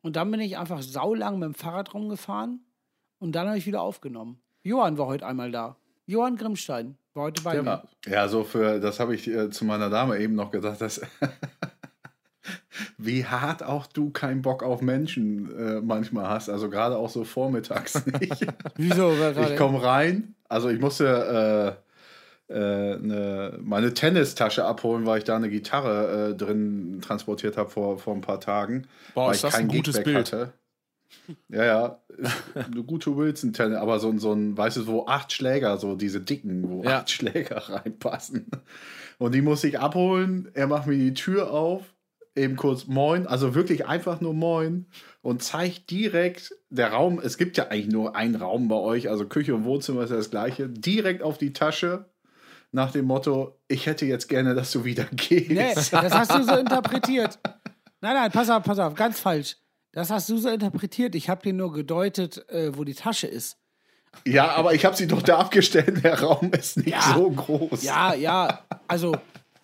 [0.00, 2.64] Und dann bin ich einfach saulang mit dem Fahrrad rumgefahren
[3.18, 4.40] und dann habe ich wieder aufgenommen.
[4.62, 5.76] Johann war heute einmal da.
[6.06, 7.82] Johann Grimmstein war heute bei mir.
[8.06, 11.00] Ja, so für, das habe ich äh, zu meiner Dame eben noch gesagt, dass
[12.98, 16.48] wie hart auch du keinen Bock auf Menschen äh, manchmal hast.
[16.48, 18.46] Also gerade auch so vormittags nicht.
[18.76, 19.12] Wieso?
[19.12, 21.76] ich komme rein, also ich musste
[22.48, 27.70] äh, äh, ne, meine Tennistasche abholen, weil ich da eine Gitarre äh, drin transportiert habe
[27.70, 28.86] vor, vor ein paar Tagen.
[29.14, 30.32] Boah, weil ist ich das kein ein gutes Gigback Bild.
[30.32, 30.52] Hatte.
[31.48, 32.00] Ja, ja,
[32.54, 36.20] eine gute Wilson-Tennis, aber so, ein- so ein, weißt du, wo acht Schläger, so diese
[36.20, 36.98] dicken, wo Ja.
[36.98, 38.46] acht Schläger reinpassen.
[39.18, 40.50] Und die muss ich abholen.
[40.54, 41.82] Er macht mir die Tür auf,
[42.34, 44.86] eben kurz Moin, also wirklich einfach nur Moin
[45.22, 47.18] und zeigt direkt der Raum.
[47.22, 50.16] Es gibt ja eigentlich nur einen Raum bei euch, also Küche und Wohnzimmer ist ja
[50.16, 50.68] das gleiche.
[50.68, 52.10] Direkt auf die Tasche
[52.72, 55.48] nach dem Motto: Ich hätte jetzt gerne, dass du wieder gehst.
[55.50, 57.38] Nee, das hast du so interpretiert.
[58.02, 59.56] Nein, nein, pass auf, pass auf, ganz falsch.
[59.96, 61.14] Das hast du so interpretiert.
[61.14, 63.56] Ich habe dir nur gedeutet, äh, wo die Tasche ist.
[64.26, 66.04] Ja, aber ich habe sie doch da abgestellt.
[66.04, 67.14] Der Raum ist nicht Ja.
[67.14, 67.82] so groß.
[67.82, 69.12] Ja, ja, also,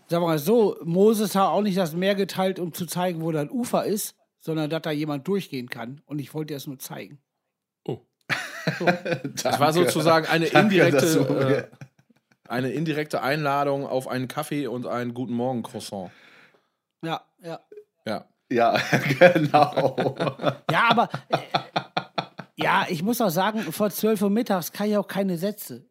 [0.08, 3.30] sagen wir mal so, Moses hat auch nicht das Meer geteilt, um zu zeigen, wo
[3.30, 6.00] das Ufer ist, sondern dass da jemand durchgehen kann.
[6.06, 7.20] Und ich wollte dir das nur zeigen.
[7.86, 8.00] Oh.
[8.64, 8.78] Das
[9.42, 15.12] Das war sozusagen eine Danke, indirekte, äh, eine indirekte Einladung auf einen Kaffee und ein
[15.12, 16.10] Guten Morgen Croissant.
[17.04, 17.60] Ja, ja.
[18.06, 18.24] Ja.
[18.52, 18.78] Ja,
[19.18, 20.14] genau.
[20.70, 21.38] Ja, aber äh,
[22.56, 25.86] ja, ich muss auch sagen, vor 12 Uhr mittags kann ich auch keine Sätze.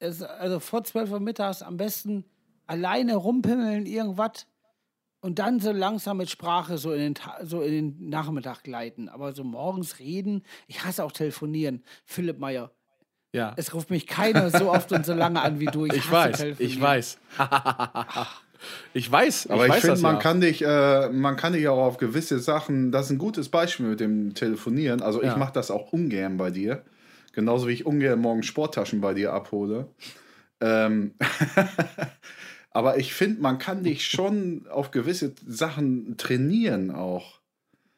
[0.00, 2.24] Es, also vor 12 Uhr mittags am besten
[2.66, 4.46] alleine rumpimmeln, irgendwas.
[5.20, 9.08] Und dann so langsam mit Sprache so in, den so in den Nachmittag gleiten.
[9.08, 11.82] Aber so morgens reden, ich hasse auch telefonieren.
[12.04, 12.70] Philipp Meyer,
[13.32, 13.52] Ja.
[13.56, 15.86] es ruft mich keiner so oft und so lange an wie du.
[15.86, 16.72] Ich, Ich hasse weiß, telefonieren.
[16.76, 17.18] ich weiß.
[18.94, 20.20] ich weiß, Aber ich, weiß finde, man ja.
[20.20, 22.90] kann dich, äh, man kann dich auch auf gewisse Sachen.
[22.92, 25.02] Das ist ein gutes Beispiel mit dem Telefonieren.
[25.02, 25.30] Also Ja.
[25.32, 26.82] ich mache das auch ungern bei dir.
[27.32, 29.88] Genauso wie ich ungern morgen Sporttaschen bei dir abhole.
[30.60, 31.14] Ähm,
[32.70, 37.38] aber ich finde, man kann dich schon auf gewisse Sachen trainieren auch.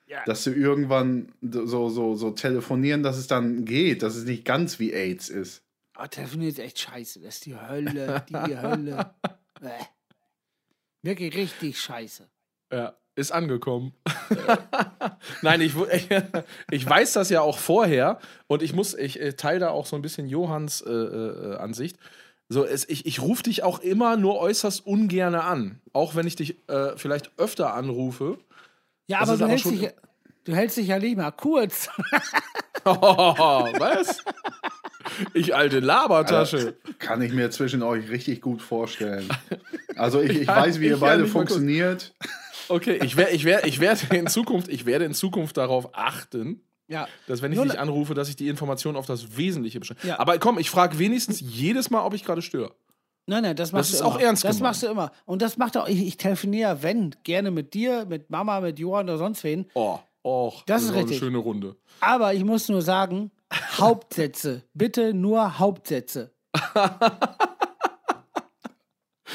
[0.06, 0.24] Ja.
[0.26, 4.80] Dass du irgendwann so, so, so telefonieren, dass es dann geht, dass es nicht ganz
[4.80, 5.62] wie AIDS ist.
[5.96, 7.20] Oh, telefonieren ist echt scheiße.
[7.20, 9.14] Das ist die Hölle, die Hölle.
[11.02, 12.28] Wirklich richtig scheiße.
[12.72, 13.92] Ja, ist angekommen.
[15.42, 16.08] Nein, ich, ich,
[16.70, 19.96] ich weiß das ja auch vorher und ich muss, ich äh, teile da auch so
[19.96, 21.96] ein bisschen Johanns äh, äh, Ansicht.
[22.48, 25.80] So, es, ich, ich rufe dich auch immer nur äußerst ungerne an.
[25.92, 28.38] Auch wenn ich dich äh, vielleicht öfter anrufe.
[29.06, 29.92] Ja, aber du aber hältst, dich, ja-
[30.44, 31.88] du hältst dich ja nicht mal kurz.
[32.84, 34.24] was?
[35.34, 36.76] Ich alte Labertasche.
[36.98, 39.28] Kann ich mir zwischen euch richtig gut vorstellen.
[39.96, 42.14] Also ich, ich Ja, weiß, wie ihr ich ja beide funktioniert.
[42.68, 46.60] Okay, ich, wer, ich, wer, ich, werde in Zukunft, ich werde in Zukunft darauf achten,
[46.88, 47.08] Ja.
[47.26, 50.06] dass wenn ich Nur dich ne- anrufe, dass ich die Information auf das Wesentliche beschränke.
[50.06, 50.18] Ja.
[50.20, 52.72] Aber komm, ich frage wenigstens jedes Mal, ob ich gerade störe.
[53.26, 54.24] Nein, nein, das machst ist du auch immer.
[54.24, 54.62] ernst Das gemeint.
[54.72, 55.12] machst du immer.
[55.24, 59.06] Und das macht auch, ich, ich telefoniere, wenn, gerne mit dir, mit Mama, mit Johann
[59.08, 59.66] oder sonst wen.
[59.74, 61.18] Oh, och, Das ist auch eine richtig.
[61.18, 61.76] schöne Runde.
[62.00, 64.62] Aber ich muss nur sagen, Hauptsätze.
[64.74, 66.32] Bitte nur Hauptsätze.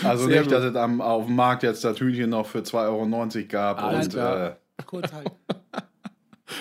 [0.03, 2.75] Also Sehr nicht, dass es am, auf dem Markt jetzt das Hühnchen noch für 2,90
[2.85, 3.81] Euro gab.
[3.81, 4.47] Alles und, klar.
[4.47, 5.31] Äh, Kurz halt.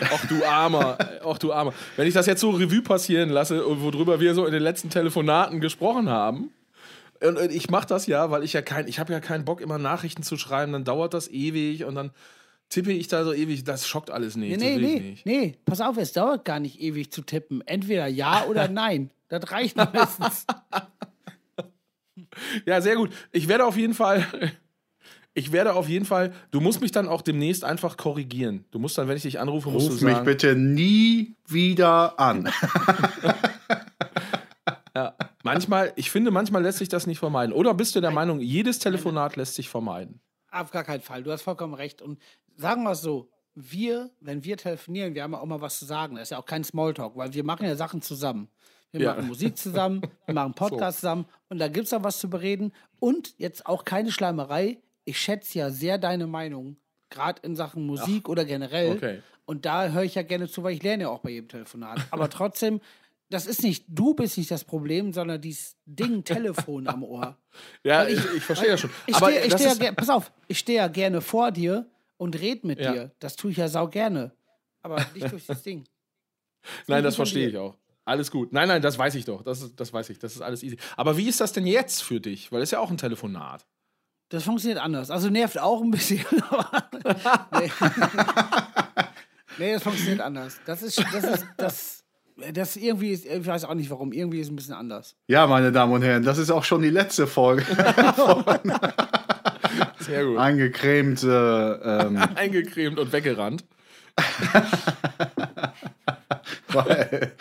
[0.00, 1.72] Ach du Armer, ach du Armer.
[1.96, 5.60] Wenn ich das jetzt so Revue passieren lasse, worüber wir so in den letzten Telefonaten
[5.60, 6.50] gesprochen haben,
[7.20, 9.60] und und ich mache das ja, weil ich ja kein, ich habe ja keinen Bock,
[9.60, 12.10] immer Nachrichten zu schreiben, dann dauert das ewig und dann
[12.74, 14.58] tippe ich da so ewig, das schockt alles nicht.
[14.58, 15.26] Nee, nee, nee, nicht.
[15.26, 15.54] nee.
[15.64, 17.62] Pass auf, es dauert gar nicht ewig zu tippen.
[17.66, 19.10] Entweder ja oder nein.
[19.28, 20.44] Das reicht meistens.
[22.66, 23.10] Ja, sehr gut.
[23.30, 24.26] Ich werde auf jeden Fall,
[25.34, 28.64] ich werde auf jeden Fall, du musst mich dann auch demnächst einfach korrigieren.
[28.72, 32.18] Du musst dann, wenn ich dich anrufe, musst ruf du mich sagen, bitte nie wieder
[32.18, 32.50] an.
[34.96, 35.14] Ja.
[35.44, 37.52] Manchmal, ich finde, manchmal lässt sich das nicht vermeiden.
[37.52, 40.20] Oder bist du der Meinung, jedes Telefonat lässt sich vermeiden?
[40.54, 41.22] Auf gar keinen Fall.
[41.22, 42.00] Du hast vollkommen recht.
[42.02, 42.18] Und
[42.56, 45.84] sagen wir es so: Wir, wenn wir telefonieren, wir haben ja auch mal was zu
[45.84, 46.14] sagen.
[46.16, 48.48] Das ist ja auch kein Smalltalk, weil wir machen ja Sachen zusammen.
[48.92, 49.14] Wir Ja.
[49.14, 52.72] machen Musik zusammen, wir machen Podcast zusammen und da gibt es auch was zu bereden.
[53.00, 54.78] Und jetzt auch keine Schleimerei.
[55.04, 56.76] Ich schätze ja sehr deine Meinung,
[57.10, 58.92] gerade in Sachen Musik oder generell.
[58.92, 59.22] Okay.
[59.46, 62.00] Und da höre ich ja gerne zu, weil ich lerne ja auch bei jedem Telefonat.
[62.12, 62.80] Aber trotzdem,
[63.30, 67.38] das ist nicht, du bist nicht das Problem, sondern dieses Ding Telefon am Ohr.
[67.84, 68.90] Ja, ich, ich- verstehe das schon.
[69.06, 71.88] Ich Aber stehe, ich das stehe ja, pass auf, ich stehe ja gerne vor dir
[72.16, 72.92] und rede mit Ja.
[72.92, 73.12] dir.
[73.20, 74.32] Das tue ich ja sau gerne.
[74.82, 75.84] Aber nicht durch das Ding.
[76.88, 77.76] nein, das verstehe ich auch.
[78.04, 78.52] Alles gut.
[78.52, 79.42] Nein, nein, das weiß ich doch.
[79.42, 80.18] Das, das weiß ich.
[80.18, 80.76] Das ist alles easy.
[80.96, 82.50] Aber wie ist das denn jetzt für dich?
[82.52, 83.64] Weil es ist ja auch ein Telefonat.
[84.30, 85.10] Das funktioniert anders.
[85.10, 86.24] Also nervt auch ein bisschen.
[87.52, 87.70] Nee.
[89.58, 90.58] nee, das funktioniert anders.
[90.66, 92.03] Das ist, das ist, das,
[92.52, 95.16] das irgendwie ist, ich weiß auch nicht warum, irgendwie ist es ein bisschen anders.
[95.28, 97.64] Ja, meine Damen und Herren, das ist auch schon die letzte Folge.
[100.00, 100.38] Sehr gut.
[100.38, 101.80] eingecremte.
[101.84, 103.64] Ähm, Eingecremt und weggerannt.
[106.68, 107.32] weil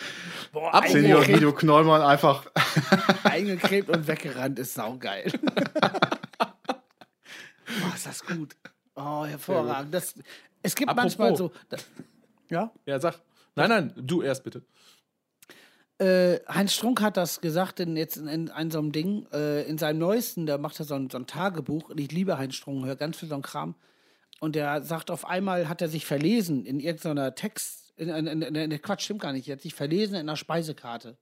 [0.52, 2.46] Boah, Senior eingecremt, Guido Knollmann einfach.
[3.24, 5.30] eingecremt und weggerannt ist saugeil.
[7.66, 8.56] Boah, ist das gut.
[8.94, 9.92] Oh, hervorragend.
[9.92, 10.14] Das,
[10.62, 11.18] es gibt Apropos.
[11.18, 11.52] manchmal so.
[11.68, 11.76] Da,
[12.48, 12.70] ja?
[12.86, 13.16] Ja, sag.
[13.56, 14.62] Nein, nein, du erst bitte.
[15.98, 19.62] Äh, Heinz Strunk hat das gesagt in, jetzt in, in, in so einem Ding, äh,
[19.62, 21.90] in seinem neuesten, da macht er so ein, so ein Tagebuch.
[21.90, 23.76] Und ich liebe Heinz Strunk, höre ganz viel so ein Kram.
[24.40, 28.82] Und der sagt, auf einmal hat er sich verlesen in irgendeiner Text, in, in, in
[28.82, 31.16] Quatsch, stimmt gar nicht, er hat sich verlesen in einer Speisekarte.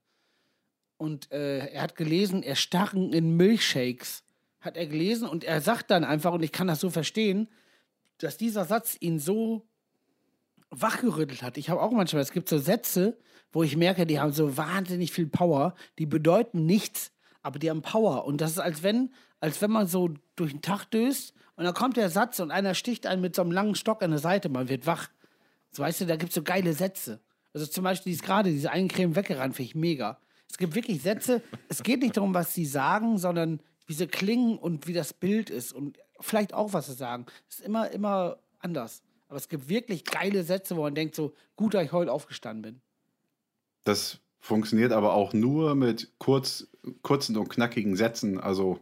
[0.97, 4.23] Und äh, er hat gelesen, Erstarren in Milchshakes.
[4.59, 7.49] Hat er gelesen und er sagt dann einfach, und ich kann das so verstehen,
[8.17, 9.67] dass dieser Satz ihn so
[10.81, 11.57] wachgerüttelt hat.
[11.57, 13.17] Ich habe auch manchmal, es gibt so Sätze,
[13.51, 17.11] wo ich merke, die haben so wahnsinnig viel Power, die bedeuten nichts,
[17.41, 18.25] aber die haben Power.
[18.25, 21.73] Und das ist, als wenn, als wenn man so durch den Tag döst und dann
[21.73, 24.49] kommt der Satz und einer sticht einen mit so einem langen Stock an der Seite,
[24.49, 25.09] man wird wach.
[25.71, 27.21] So, weißt du, da gibt es so geile Sätze.
[27.53, 30.19] Also zum Beispiel dieses gerade, diese Eincreme weggerannt, finde ich mega.
[30.49, 34.57] Es gibt wirklich Sätze, es geht nicht darum, was sie sagen, sondern wie sie klingen
[34.57, 37.25] und wie das Bild ist und vielleicht auch, was sie sagen.
[37.49, 39.03] Es ist immer, immer anders.
[39.33, 42.61] Aber es gibt wirklich geile Sätze, wo man denkt so, gut, dass ich heute aufgestanden
[42.61, 42.81] bin.
[43.83, 46.67] Das funktioniert aber auch nur mit kurz,
[47.01, 48.39] kurzen und knackigen Sätzen.
[48.39, 48.79] Also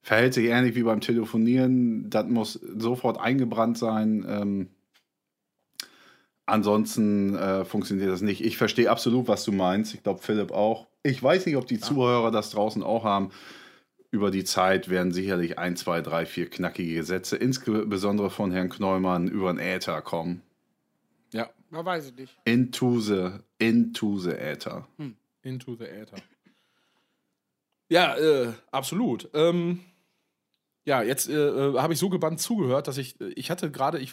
[0.00, 2.10] verhält sich ähnlich wie beim Telefonieren.
[2.10, 4.26] Das muss sofort eingebrannt sein.
[4.28, 4.68] Ähm,
[6.44, 8.44] ansonsten äh, funktioniert das nicht.
[8.44, 9.94] Ich verstehe absolut, was du meinst.
[9.94, 10.88] Ich glaube, Philipp auch.
[11.04, 13.30] Ich weiß nicht, ob die Zuhörer das draußen auch haben.
[14.12, 19.26] Über die Zeit werden sicherlich ein, zwei, drei, vier knackige Sätze, insbesondere von Herrn Knollmann,
[19.26, 20.42] über den Äther kommen.
[21.32, 22.38] Ja, Man weiß es nicht.
[22.44, 24.86] Into the, into the Äther.
[25.40, 26.18] Into the Äther.
[27.88, 29.30] Ja, äh, absolut.
[29.32, 29.80] Ähm,
[30.84, 34.12] ja, jetzt äh, äh, habe ich so gebannt zugehört, dass ich, ich hatte gerade ich,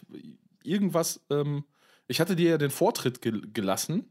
[0.64, 1.66] irgendwas, ähm,
[2.08, 4.10] ich hatte dir ja den Vortritt gel gelassen.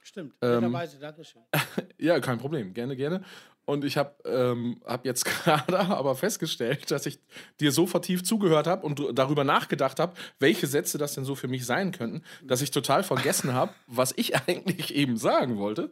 [0.00, 0.34] Stimmt.
[0.42, 1.42] Ähm, Netterweise, Dankeschön.
[1.98, 3.24] Ja, kein Problem, gerne, gerne.
[3.66, 7.18] Und ich habe ähm, hab jetzt gerade aber festgestellt, dass ich
[7.60, 11.48] dir so vertieft zugehört habe und darüber nachgedacht habe, welche Sätze das denn so für
[11.48, 15.90] mich sein könnten, dass ich total vergessen habe, was ich eigentlich eben sagen wollte.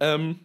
[0.00, 0.40] Ähm,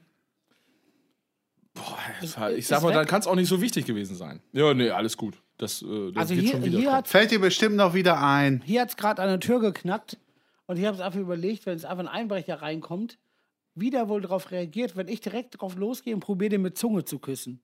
[1.73, 2.95] boah, es ich ist sag mal, weg.
[2.95, 4.41] dann kann es auch nicht so wichtig gewesen sein.
[4.51, 5.35] Ja, nee, alles gut.
[5.57, 6.79] Das, äh, das Also wird hier, schon wieder.
[6.79, 8.61] hier hat Fällt dir bestimmt noch wieder ein.
[8.65, 10.17] hier hat's gerade an der Tür geknackt
[10.67, 13.17] und ich habe es einfach überlegt, wenn es einfach ein Einbrecher reinkommt,
[13.75, 17.03] wie der wohl darauf reagiert, wenn ich direkt drauf losgehe und probiere, den mit Zunge
[17.05, 17.61] zu küssen.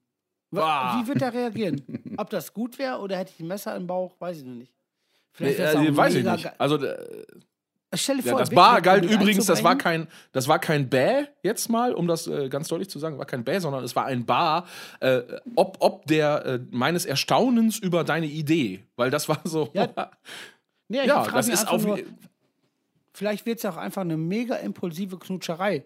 [0.50, 1.00] Wa- Ah.
[1.02, 1.82] Wie wird er reagieren?
[2.18, 4.14] Ob das gut wäre oder hätte ich ein Messer im Bauch?
[4.20, 4.72] Weiß ich noch nicht.
[5.38, 6.60] Nee, Vielleicht auch äh, weiß ich nicht.
[6.60, 7.24] Also, äh,
[7.94, 10.58] Stell dir Ja, vor, das Big Bar Mac galt übrigens, das war kein, das war
[10.58, 13.84] kein Bäh jetzt mal, um das äh, ganz deutlich zu sagen, war kein Bäh, sondern
[13.84, 14.66] es war ein Bar,
[15.00, 15.20] äh,
[15.56, 19.68] ob, ob der äh, meines Erstaunens über deine Idee, weil das war so.
[19.74, 19.88] Ja,
[20.88, 21.84] Nee, ja das ist auf.
[21.84, 21.98] nur,
[23.12, 25.84] vielleicht wird es ja auch einfach eine mega impulsive Knutscherei.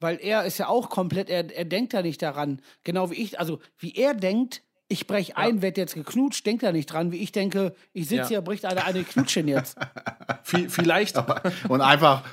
[0.00, 3.38] Weil er ist ja auch komplett, er, er denkt ja nicht daran, genau wie ich,
[3.38, 7.18] also wie er denkt, ich brech ein, werd jetzt geknutscht, denkt er nicht dran, wie
[7.18, 8.28] ich denke, ich sitze Ja.
[8.28, 9.78] hier, bricht einer eine Knutschen jetzt.
[10.44, 11.16] vi- Vielleicht,
[11.68, 12.24] Und einfach,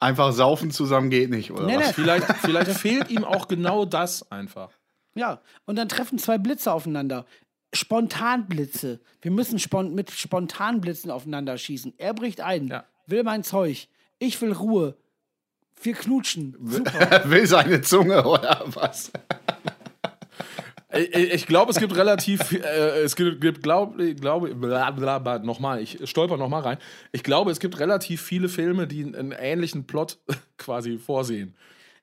[0.00, 1.86] einfach saufen zusammen geht nicht, oder Nee, was?
[1.88, 1.92] nee.
[1.92, 4.70] vielleicht, vielleicht fehlt ihm auch genau das einfach.
[5.14, 7.26] Ja, und dann treffen zwei Blitze aufeinander.
[7.74, 9.00] Spontanblitze.
[9.20, 11.94] Wir müssen spon mit Spontanblitzen aufeinander schießen.
[11.98, 12.84] Er bricht ein, Ja.
[13.06, 13.88] will mein Zeug.
[14.18, 14.96] Ich will Ruhe.
[15.82, 16.56] Wir knutschen.
[16.62, 17.22] Super.
[17.30, 19.10] Will seine Zunge, oder was?
[20.90, 25.38] Ich, ich glaube, es gibt relativ, äh, es gibt, gibt glaube, glaube, bla, bla, bla,
[25.38, 26.78] nochmal, ich stolper nochmal rein.
[27.12, 30.18] Ich glaube, es gibt relativ viele Filme, die einen ähnlichen Plot
[30.56, 31.54] quasi vorsehen.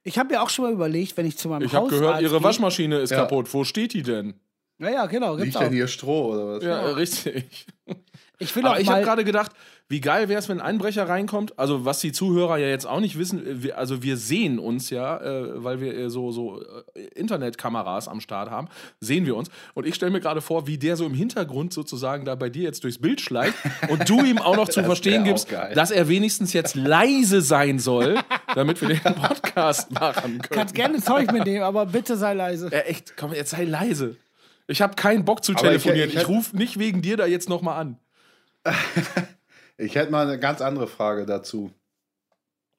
[0.03, 2.21] Ich habe ja auch schon mal überlegt, wenn ich zu meinem Ich habe Hausarzt gehört,
[2.21, 3.17] ihre gehe- Waschmaschine ist Ja.
[3.21, 3.51] kaputt.
[3.51, 4.36] Wo steht die denn?
[4.80, 5.32] Ja, ja, genau.
[5.36, 5.61] Gibt's Liegt auch.
[5.61, 6.63] denn hier Stroh, oder was?
[6.63, 7.67] Ja, richtig.
[8.39, 9.51] Ich will Aber auch ich habe gerade gedacht,
[9.88, 11.57] wie geil wäre es, wenn ein Einbrecher reinkommt.
[11.59, 14.89] Also, was die Zuhörer ja jetzt auch nicht wissen, äh, wir, also wir sehen uns
[14.89, 16.61] ja, äh, weil wir äh, so, so
[17.13, 18.67] Internetkameras am Start haben,
[18.99, 19.49] sehen wir uns.
[19.76, 22.63] Und ich stelle mir gerade vor, wie der so im Hintergrund sozusagen da bei dir
[22.63, 23.53] jetzt durchs Bild schleicht
[23.88, 28.17] und du ihm auch noch zu verstehen gibst, dass er wenigstens jetzt leise sein soll,
[28.55, 30.49] damit wir den Podcast machen können.
[30.49, 32.69] Kannst gerne Zeug mitnehmen, aber bitte sei leise.
[32.71, 34.17] Ja, echt, komm, jetzt sei leise.
[34.68, 36.09] Ich habe keinen Bock zu Aber ich- telefonieren.
[36.09, 37.97] ich Ich, hätte- rufe nicht wegen dir da jetzt nochmal an.
[39.78, 41.70] Ich hätte mal eine ganz andere Frage dazu.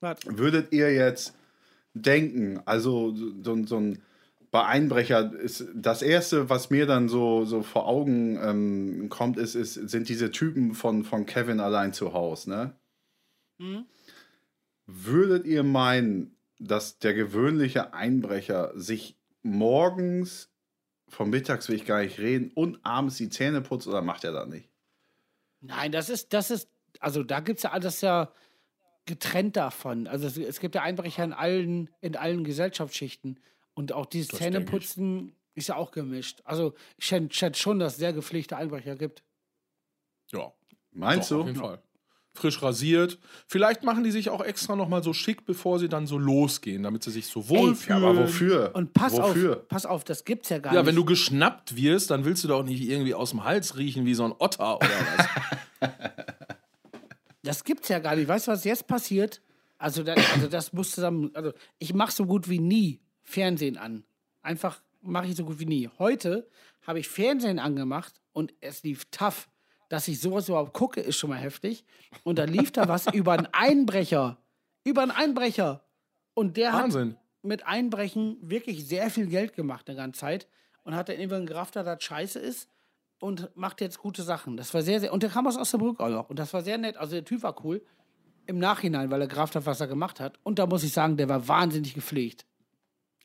[0.01, 0.39] Warte.
[0.39, 1.35] Würdet ihr jetzt
[1.93, 4.03] denken, also so, so ein
[4.51, 9.55] bei Einbrecher ist das erste, was mir dann so, so vor Augen ähm, kommt, ist,
[9.55, 12.73] ist, sind diese Typen von, von Kevin allein zu Hause, ne?
[14.87, 20.49] Würdet ihr meinen, dass der gewöhnliche Einbrecher sich morgens
[21.09, 24.33] vom Mittags will ich gar nicht reden und abends die Zähne putzt oder macht er
[24.33, 24.69] das nicht?
[25.61, 26.69] Nein, das ist, das ist,
[27.01, 28.33] also da gibt es ja alles ja
[29.07, 30.07] getrennt davon.
[30.07, 33.41] Also es, es gibt ja Einbrecher in allen, in allen Gesellschaftsschichten.
[33.75, 34.39] Und auch dieses Das.
[34.41, 36.43] Zähneputzen ist ja auch gemischt.
[36.45, 39.23] Also ich schätze schon, dass es sehr gepflegte Einbrecher gibt.
[40.33, 40.53] Ja,
[40.93, 41.49] Meinst doch, auf du?
[41.49, 41.83] jeden Fall.
[42.37, 43.19] Frisch rasiert.
[43.47, 46.83] Vielleicht machen die sich auch extra noch mal so schick, bevor sie dann so losgehen,
[46.83, 48.05] damit sie sich so Ja, wohlfühlen.
[48.05, 48.71] aber wofür?
[48.75, 49.57] Und pass wofür?
[49.59, 50.89] auf, pass auf, das gibt's ja gar Ja, nicht.
[50.89, 54.15] wenn du geschnappt wirst, dann willst du doch nicht irgendwie aus dem Hals riechen wie
[54.15, 54.89] so ein Otter oder
[55.81, 55.91] was.
[57.43, 58.27] Das gibt's ja gar nicht.
[58.29, 59.41] Weißt du, was jetzt passiert?
[59.79, 61.31] Also, da, also das muss zusammen.
[61.35, 64.05] Also, ich mache so gut wie nie Fernsehen an.
[64.43, 65.89] Einfach mache ich so gut wie nie.
[65.99, 66.49] Heute
[66.87, 69.49] habe ich Fernsehen angemacht und es lief tough.
[69.89, 71.85] Dass ich sowas überhaupt gucke, ist schon mal heftig.
[72.25, 74.39] Und da lief da was über einen Einbrecher.
[74.85, 75.85] Über einen Einbrecher.
[76.35, 77.11] Und der Wahnsinn.
[77.11, 80.49] hat mit Einbrechen wirklich sehr viel Geld gemacht eine ganze Zeit.
[80.83, 82.69] Und hat dann irgendwann gerafft, dass das scheiße ist
[83.21, 84.57] und macht jetzt gute Sachen.
[84.57, 85.13] Das war sehr, sehr.
[85.13, 86.31] Und der kam aus Osnabrück auch noch.
[86.31, 86.97] Und das war sehr nett.
[86.97, 87.85] Also der Typ war cool.
[88.47, 90.39] Im Nachhinein, weil er gerafft hat, was er gemacht hat.
[90.45, 92.47] Und da muss ich sagen, der war wahnsinnig gepflegt.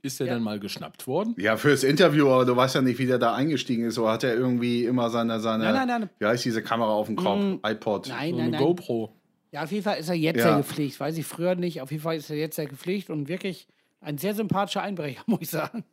[0.03, 0.33] Ist der Ja.
[0.33, 1.35] denn mal geschnappt worden?
[1.37, 3.99] Ja, fürs Interview, aber du weißt ja nicht, wie der da eingestiegen ist.
[3.99, 6.09] Oder hat er irgendwie immer seine, seine Nein, nein, nein.
[6.17, 7.39] wie heißt diese Kamera auf dem Kopf?
[7.39, 8.07] Mm, iPod.
[8.09, 8.61] Nein, So nein, eine nein.
[8.63, 9.15] GoPro.
[9.51, 10.43] Ja, auf jeden Fall ist er jetzt Ja.
[10.43, 10.99] sehr gepflegt.
[10.99, 11.81] Weiß ich früher nicht.
[11.81, 13.67] Auf jeden Fall ist er jetzt sehr gepflegt und wirklich
[13.99, 15.83] ein sehr sympathischer Einbrecher, muss ich sagen.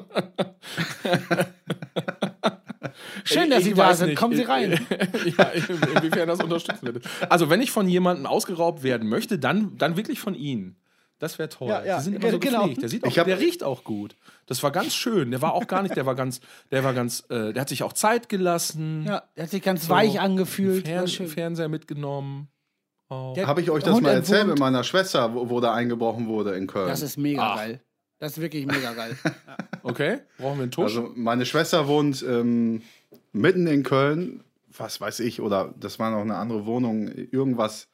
[3.23, 4.09] Schön, dass Ich Sie da sind.
[4.09, 4.17] nicht.
[4.19, 4.71] Kommen Sie rein.
[5.37, 5.63] ja, in-
[5.95, 7.03] inwiefern das unterstützt wird.
[7.29, 10.75] Also, wenn ich von jemandem ausgeraubt werden möchte, dann, dann wirklich von Ihnen.
[11.23, 11.69] Das wäre toll.
[11.69, 12.63] Ja, ja, Die sind immer so genau.
[12.63, 12.81] gepflegt.
[12.81, 14.17] Der, sieht auch, der riecht auch gut.
[14.45, 15.31] Das war ganz schön.
[15.31, 17.81] Der war auch gar nicht, der war ganz, der war ganz, äh, der hat sich
[17.81, 19.05] auch Zeit gelassen.
[19.07, 20.85] Ja, der hat sich ganz weich angefühlt.
[20.85, 21.07] Fern.
[21.07, 22.49] Fernseher mitgenommen.
[23.09, 23.37] Oh.
[23.37, 24.49] Habe ich euch das Hund mal erzählt entwurmt.
[24.49, 26.89] mit meiner Schwester, wo, wo da eingebrochen wurde in Köln?
[26.89, 27.55] Das ist mega Ach.
[27.55, 27.79] geil.
[28.19, 29.17] Das ist wirklich mega geil.
[29.85, 30.95] Okay, brauchen wir einen Tusch?
[30.95, 32.81] Also meine Schwester wohnt ähm,
[33.33, 34.43] mitten in Köln,
[34.77, 37.89] was weiß ich, oder das war noch eine andere Wohnung, irgendwas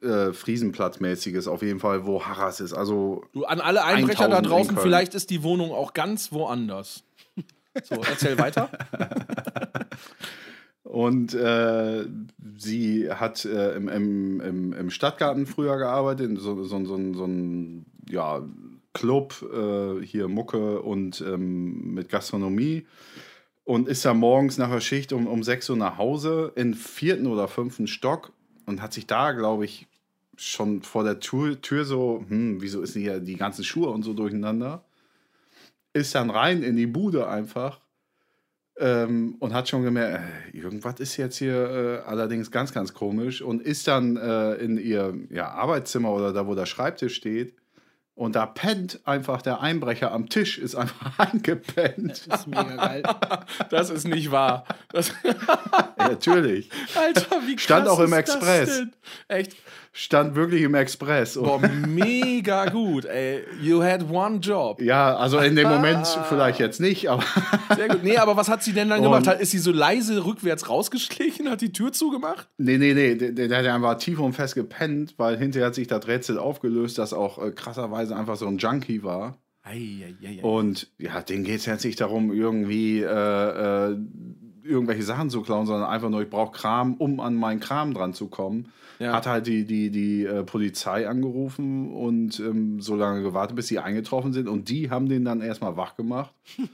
[0.00, 2.72] äh, Friesenplatzmäßiges auf jeden Fall, wo Harras ist.
[2.72, 6.32] Also du, an alle Einbrecher da 1000 in draußen, vielleicht ist die Wohnung auch ganz
[6.32, 7.04] woanders.
[7.84, 8.68] So, erzähl weiter.
[10.82, 12.04] und äh,
[12.58, 17.24] sie hat äh, im, im, im, im Stadtgarten früher gearbeitet, in so, so, so, so
[17.24, 18.42] ein ja,
[18.92, 22.86] Club, äh, hier Mucke und ähm, mit Gastronomie.
[23.64, 27.26] und ist da morgens nach der Schicht um, um 6 Uhr nach Hause in vierten
[27.26, 28.32] oder fünften Stock
[28.66, 29.86] und hat sich da, glaube ich,
[30.36, 34.14] schon vor der Tür, Tür so, hm, wieso ist hier die ganzen Schuhe und so
[34.14, 34.84] durcheinander?
[35.92, 37.80] Ist dann rein in die Bude einfach
[38.78, 43.42] ähm, und hat schon gemerkt, äh, irgendwas ist jetzt hier äh, allerdings ganz, ganz komisch
[43.42, 47.54] und ist dann äh, in ihr ja, Arbeitszimmer oder da, wo der Schreibtisch steht.
[48.22, 52.22] Und da pennt einfach der Einbrecher am Tisch, ist einfach eingepennt.
[52.28, 53.02] Das ist mega geil.
[53.70, 54.64] Das ist nicht wahr.
[54.90, 56.70] Das, Ja, natürlich.
[56.94, 58.82] Alter, wie krass Stand auch im ist Express.
[59.26, 59.56] Echt?
[59.94, 61.34] Stand wirklich im Express.
[61.34, 63.42] Boah, mega gut, ey.
[63.60, 64.80] You had one job.
[64.80, 67.22] ja, also in dem Moment vielleicht jetzt nicht, aber
[67.76, 68.02] Sehr gut.
[68.02, 69.26] Nee, aber was hat sie denn dann gemacht?
[69.26, 72.48] Hat- Ist sie so leise rückwärts rausgeschlichen, hat die Tür zugemacht?
[72.56, 75.88] nee, nee, nee, der, der hat einfach tief und fest gepennt, weil hinterher hat sich
[75.88, 79.36] das Rätsel aufgelöst, dass auch äh, krasserweise einfach so ein Junkie war.
[79.62, 80.40] Eieiei.
[80.42, 83.96] Und ja, denen geht es jetzt nicht darum, irgendwie äh, äh,
[84.64, 88.14] irgendwelche Sachen zu klauen, sondern einfach nur, ich brauche Kram, um an meinen Kram dran
[88.14, 88.72] zu kommen.
[89.02, 89.14] Ja.
[89.14, 93.80] Hat halt die, die, die äh, Polizei angerufen und ähm, so lange gewartet, bis sie
[93.80, 94.48] eingetroffen sind.
[94.48, 96.32] Und die haben den dann erstmal wach gemacht.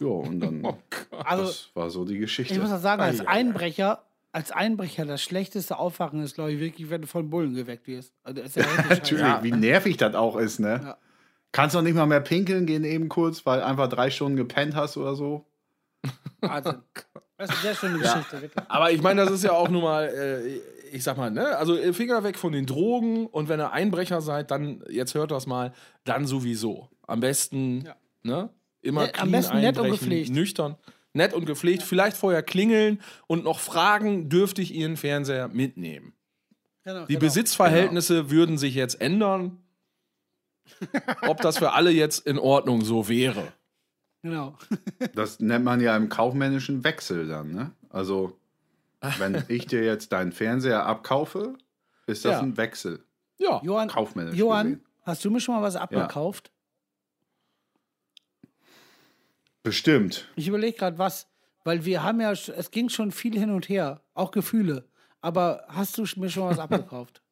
[0.00, 1.26] Ja, und dann, Oh Gott.
[1.26, 2.54] Also, das war so die Geschichte.
[2.54, 3.32] ich muss auch sagen, als Ei, ei, ei.
[3.32, 4.02] Einbrecher,
[4.32, 8.12] als Einbrecher, das schlechteste Aufwachen ist, glaube ich, wirklich, wenn du von Bullen geweckt wirst.
[8.24, 10.80] Also, ja Natürlich, wie nervig das auch ist, ne?
[10.82, 10.96] Ja.
[11.52, 14.96] Kannst doch nicht mal mehr pinkeln gehen eben kurz, weil einfach drei Stunden gepennt hast
[14.96, 15.44] oder so.
[16.40, 16.78] Wahnsinn.
[17.36, 18.64] Das ist eine sehr schöne Geschichte, wirklich.
[18.68, 20.60] Aber ich meine, das ist ja auch nun mal, äh,
[20.92, 21.56] ich sag mal, ne?
[21.56, 25.30] Also äh, Finger weg von den Drogen und wenn ihr Einbrecher seid, dann, jetzt hört
[25.30, 25.72] das mal,
[26.04, 26.88] dann sowieso.
[27.06, 27.96] Am besten, Ja.
[28.22, 28.50] ne?
[28.82, 30.30] Immer Ja, am clean besten nett und einbrechen, gepflegt.
[30.30, 30.76] Nüchtern,
[31.12, 31.82] nett und gepflegt.
[31.82, 36.12] Vielleicht vorher klingeln und noch fragen, dürfte ich Ihren Fernseher mitnehmen?
[36.84, 37.20] Genau, Die genau.
[37.20, 39.58] Besitzverhältnisse würden sich jetzt ändern.
[41.22, 43.52] Ob das für alle jetzt in Ordnung so wäre.
[44.22, 44.56] Genau.
[45.14, 47.72] Das nennt man ja im kaufmännischen Wechsel dann, ne?
[47.88, 48.38] Also,
[49.18, 51.56] wenn ich dir jetzt deinen Fernseher abkaufe,
[52.06, 52.40] ist das Ja.
[52.40, 53.04] ein Wechsel.
[53.38, 53.60] Ja.
[53.64, 54.86] Johann, Kaufmännisch Johann gesehen.
[55.02, 56.52] hast du mir schon mal was abgekauft?
[59.62, 60.28] Bestimmt.
[60.36, 61.28] Ich überlege gerade was,
[61.64, 64.88] weil wir haben ja, es ging schon viel hin und her, auch Gefühle.
[65.20, 67.22] Aber hast du mir schon was abgekauft?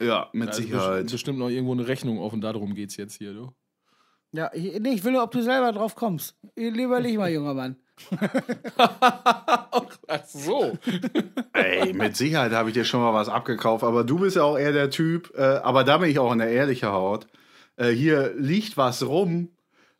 [0.00, 1.02] Ja, mit ist Sicherheit.
[1.04, 3.52] bestimmt- bestimmt noch irgendwo eine Rechnung offen, darum geht's jetzt hier, du.
[4.32, 6.36] Ja, ich, nee, ich will nur, ob du selber drauf kommst.
[6.56, 7.76] Lieber nicht mal, junger Mann.
[8.76, 10.78] Ach so.
[11.52, 14.58] Ey, mit Sicherheit habe ich dir schon mal was abgekauft, aber du bist ja auch
[14.58, 17.26] eher der Typ, äh, aber da bin ich auch in der ehrlichen Haut.
[17.76, 19.48] Äh, hier liegt was rum,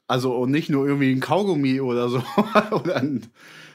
[0.06, 2.22] also und nicht nur irgendwie ein Kaugummi oder so,
[2.72, 3.26] oder ein,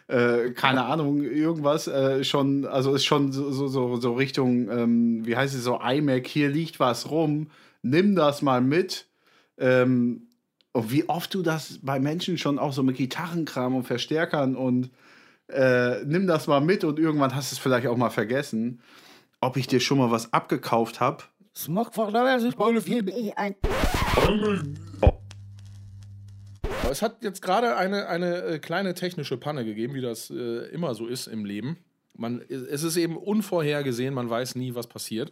[0.07, 5.25] äh, keine Ahnung, irgendwas, äh, schon, also ist schon so, so, so, so Richtung, ähm,
[5.25, 7.47] wie heißt es so, iMac, hier liegt was rum,
[7.81, 9.07] nimm das mal mit.
[9.57, 10.24] Ähm,
[10.75, 14.89] und wie oft du das bei Menschen schon auch so mit Gitarrenkram und Verstärkern und
[15.47, 18.81] äh, nimm das mal mit und irgendwann hast du es vielleicht auch mal vergessen,
[19.39, 21.23] ob ich dir schon mal was abgekauft habe.
[26.91, 30.93] Es hat jetzt gerade eine, eine äh, kleine technische Panne gegeben, wie das äh, immer
[30.93, 31.77] so ist im Leben.
[32.17, 35.31] Man, es ist eben unvorhergesehen, man weiß nie, was passiert.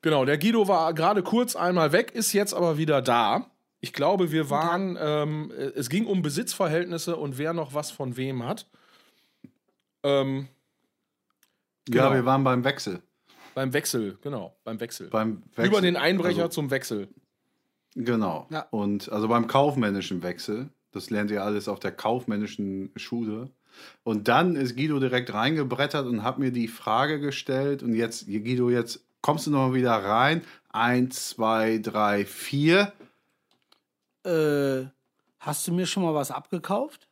[0.00, 3.50] Genau, der Guido war gerade kurz einmal weg, ist jetzt aber wieder da.
[3.86, 8.44] Ich glaube, wir waren, ähm, es ging um Besitzverhältnisse und wer noch was von wem
[8.44, 8.66] hat.
[10.02, 10.48] Ähm,
[11.88, 12.14] Ja, Genau.
[12.14, 13.00] wir waren beim Wechsel.
[13.54, 15.08] beim Wechsel, genau, beim Wechsel.
[15.08, 15.66] Beim Wechsel.
[15.66, 17.06] Über den Einbrecher Also, zum Wechsel.
[17.94, 18.48] Genau.
[18.50, 18.66] Ja.
[18.72, 23.50] Und also beim kaufmännischen Wechsel, das lernt ihr alles auf der kaufmännischen Schule.
[24.02, 27.84] Und dann ist Guido direkt reingebrettert und hat mir die Frage gestellt.
[27.84, 30.42] Und jetzt, Guido, jetzt kommst du noch mal wieder rein.
[30.70, 32.92] Eins, zwei, drei, vier.
[34.26, 34.90] Äh,
[35.38, 37.08] hast du mir schon mal was abgekauft?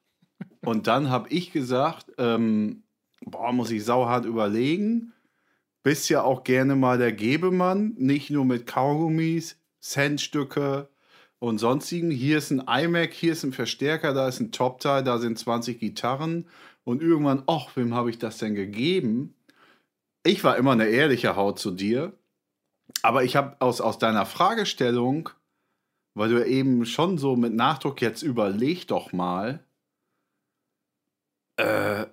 [0.61, 2.83] Und dann habe ich gesagt, ähm,
[3.21, 5.13] boah, muss ich sauhart überlegen.
[5.83, 10.89] Bist ja auch gerne mal der Gebemann, nicht nur mit Kaugummis, Centstücke
[11.39, 12.11] und sonstigen.
[12.11, 15.79] Hier ist ein iMac, hier ist ein Verstärker, da ist ein Top-Teil, da sind 20
[15.79, 16.47] Gitarren.
[16.85, 19.35] Und irgendwann, ach, wem habe ich das denn gegeben?
[20.23, 22.15] Ich war immer eine ehrliche Haut zu dir.
[23.03, 25.31] Aber ich habe aus, aus deiner Fragestellung,
[26.15, 29.65] weil du eben schon so mit Nachdruck jetzt überleg doch mal,
[31.57, 32.07] äh,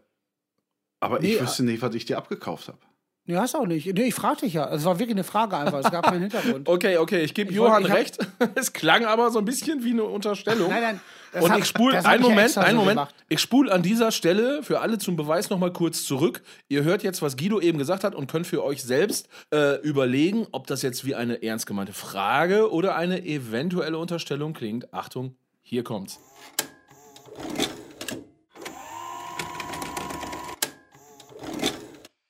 [0.99, 2.79] aber Nee, ich wüsste nicht, was ich dir abgekauft habe.
[3.25, 3.85] Nee, hast auch nicht.
[3.93, 4.67] Nee, ich frag dich ja.
[4.73, 5.79] Es war wirklich eine Frage einfach.
[5.85, 6.67] Es gab keinen Hintergrund.
[6.71, 8.55] Okay, okay, ich gebe Johann wollte- ich hab- recht.
[8.57, 10.69] es klang aber so ein bisschen wie eine Unterstellung.
[10.69, 11.01] Nein, nein.
[11.31, 12.97] das Und hab- ich spule, einen ja Moment, einen so Moment.
[12.97, 13.15] gemacht.
[13.29, 16.41] Ich spule an dieser Stelle für alle zum Beweis nochmal kurz zurück.
[16.67, 20.47] Ihr hört jetzt, was Guido eben gesagt hat und könnt für euch selbst äh, überlegen,
[20.51, 24.91] ob das jetzt wie eine ernst gemeinte Frage oder eine eventuelle Unterstellung klingt.
[24.95, 26.19] Achtung, hier kommt's.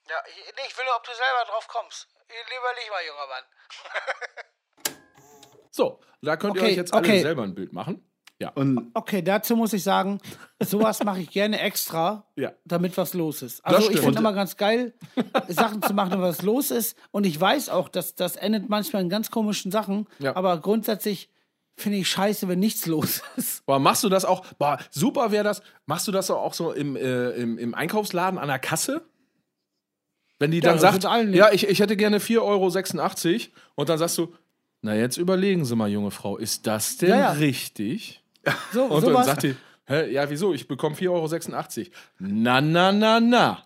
[0.09, 0.17] Ja,
[0.91, 2.07] nur, ob du selber drauf kommst.
[2.27, 3.43] Lieber nicht mal, junger Mann.
[5.73, 7.21] So, da könnt ihr Okay, euch jetzt alle okay.
[7.21, 8.05] selber ein Bild machen.
[8.39, 8.49] Ja.
[8.55, 10.19] Und Okay, dazu muss ich sagen,
[10.59, 12.51] sowas mache ich gerne extra, Ja.
[12.65, 13.63] damit was los ist.
[13.63, 14.93] Also ich finde immer ganz geil,
[15.47, 16.97] Sachen zu machen, wenn was los ist.
[17.11, 20.09] Und ich weiß auch, dass das endet manchmal in ganz komischen Sachen.
[20.19, 20.35] Ja.
[20.35, 21.29] Aber grundsätzlich
[21.77, 23.65] finde ich scheiße, wenn nichts los ist.
[23.65, 24.45] Boah, machst du das auch?
[24.57, 25.61] Boah, super wäre das.
[25.85, 29.05] Machst du das auch so im, äh, im, im Einkaufsladen an der Kasse?
[30.41, 31.03] Wenn die dann das sagt,
[31.35, 34.33] ja, ich, ich hätte gerne 4,86 Euro und dann sagst du,
[34.81, 37.31] na jetzt überlegen Sie mal, junge Frau, ist das denn Ja, ja.
[37.33, 38.23] richtig?
[38.73, 39.27] So, Und dann sowas.
[39.27, 40.51] sagt die, hä, ja, wieso?
[40.55, 41.89] Ich bekomme 4,86 Euro.
[42.17, 43.63] Na, na, na, na.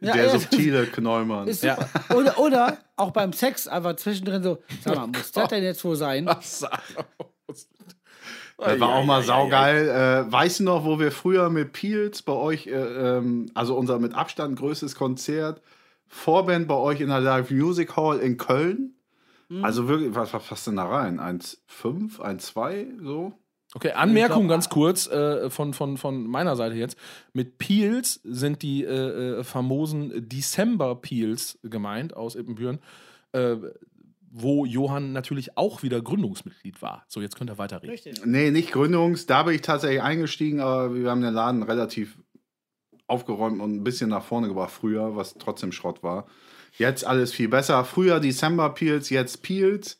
[0.00, 1.52] Ja, der ja, subtile Knäumann.
[1.52, 1.88] Super.
[2.14, 5.96] Oder, oder auch beim Sex einfach zwischendrin so, sag mal, muss das denn jetzt wohl
[5.96, 6.26] sein?
[6.26, 6.64] Was
[8.56, 9.88] Das war auch mal saugeil.
[9.88, 13.98] Äh, weißt du noch, wo wir früher mit Peels bei euch, äh, ähm, also unser
[13.98, 15.60] mit Abstand größtes Konzert,
[16.06, 18.94] Vorband bei euch in der Live Music Hall in Köln?
[19.48, 19.64] Hm.
[19.64, 21.20] Also wirklich, was, was passt denn da rein?
[21.20, 23.32] 1,5, 1,2 so?
[23.74, 26.96] Okay, Anmerkung ganz kurz äh, von, von, von meiner Seite jetzt.
[27.32, 32.78] Mit Peels sind die äh, äh, famosen December Peels gemeint aus Ippenbüren,
[33.32, 33.56] äh,
[34.30, 37.04] wo Johann natürlich auch wieder Gründungsmitglied war.
[37.08, 37.90] So, jetzt könnt ihr weiterreden.
[37.90, 38.24] Richtig.
[38.24, 42.18] Nee, nicht Gründungs, da bin ich tatsächlich eingestiegen, aber wir haben den Laden relativ
[43.06, 46.26] aufgeräumt und ein bisschen nach vorne gebracht früher, was trotzdem Schrott war.
[46.76, 47.84] Jetzt alles viel besser.
[47.84, 49.98] Früher December Peels, jetzt Peels.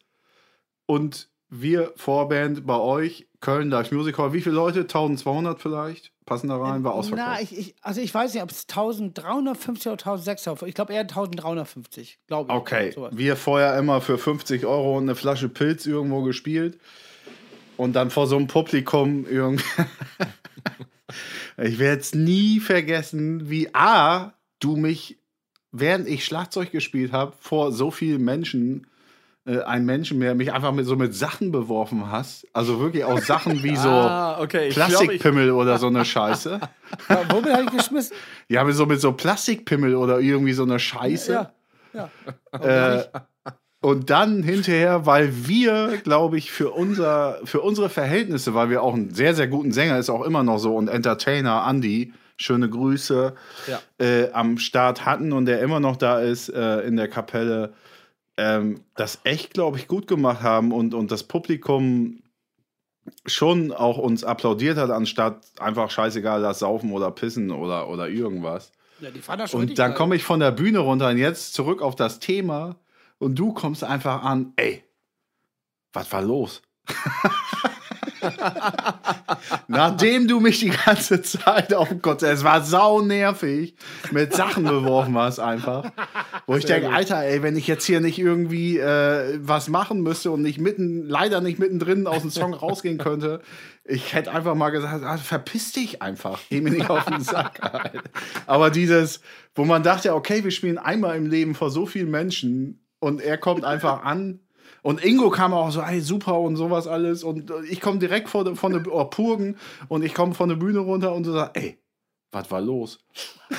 [0.87, 4.33] Und wir Vorband bei euch, Köln Live Music Hall.
[4.33, 4.81] Wie viele Leute?
[4.81, 6.13] 1200 vielleicht?
[6.27, 6.83] Passen da rein?
[6.83, 7.31] War ausverkauft.
[7.33, 11.01] Na, ich, ich, also ich weiß nicht, ob es 1350 oder 1600, ich glaube eher
[11.01, 12.59] 1350, glaube ich.
[12.59, 13.17] Okay, Sowas.
[13.17, 16.79] wir vorher immer für 50 Euro eine Flasche Pilz irgendwo gespielt
[17.77, 19.65] und dann vor so einem Publikum irgendwie.
[21.57, 25.19] ich werde es nie vergessen, wie A, du mich,
[25.73, 28.87] während ich Schlagzeug gespielt habe, vor so vielen Menschen,
[29.47, 32.47] äh, ein Menschen mehr, mich einfach mit so mit Sachen beworfen hast.
[32.53, 34.69] Also wirklich auch Sachen wie so Ah, okay.
[34.69, 36.61] Ich glaub, Plastikpimmel oder so eine Scheiße.
[37.09, 38.17] Ja, womit habe ich geschmissen?
[38.49, 41.51] Ja, mit so mit so Plastikpimmel oder irgendwie so eine Scheiße.
[41.93, 42.11] Ja.
[42.53, 43.01] ja.
[43.01, 43.05] Äh,
[43.85, 48.95] Und dann hinterher, weil wir, glaube ich, für, unser, für unsere Verhältnisse, weil wir auch
[48.95, 53.35] einen sehr, sehr guten Sänger ist auch immer noch so und Entertainer Andy, schöne Grüße,
[53.67, 53.81] Ja.
[53.99, 57.75] äh, am Start hatten und der immer noch da ist äh, in der Kapelle,
[58.39, 62.23] ähm, das echt, glaube ich, gut gemacht haben und, und das Publikum
[63.27, 68.73] schon auch uns applaudiert hat, anstatt einfach scheißegal, lass saufen oder pissen oder, oder irgendwas.
[69.01, 71.53] Ja, die fand das schon Und dann komme ich von der Bühne runter und jetzt
[71.53, 72.77] zurück auf das Thema
[73.25, 74.85] und du kommst einfach an, ey,
[75.93, 76.63] was war los?
[79.69, 83.75] Nachdem du mich die ganze Zeit auf dem Konzert, es war sau nervig,
[84.11, 85.91] mit Sachen beworfen hast einfach.
[86.47, 90.31] Wo ich denke, Alter, ey, wenn ich jetzt hier nicht irgendwie äh, was machen müsste
[90.31, 93.41] und nicht mitten, leider nicht mittendrin aus dem Song rausgehen könnte,
[93.85, 97.63] ich hätte einfach mal gesagt, ah, verpiss dich einfach, geh mir nicht auf den Sack.
[97.63, 98.03] Alter.
[98.47, 99.21] Aber dieses,
[99.55, 103.39] wo man dachte, okay, wir spielen einmal im Leben vor so vielen Menschen und er
[103.39, 104.41] kommt einfach an.
[104.83, 107.23] Und Ingo kam auch so, ey, super und sowas alles.
[107.23, 109.57] Und ich komme direkt von der, von der oh, Purgen
[109.89, 111.79] und ich komme von der Bühne runter und so sag, ey,
[112.33, 112.99] was war los?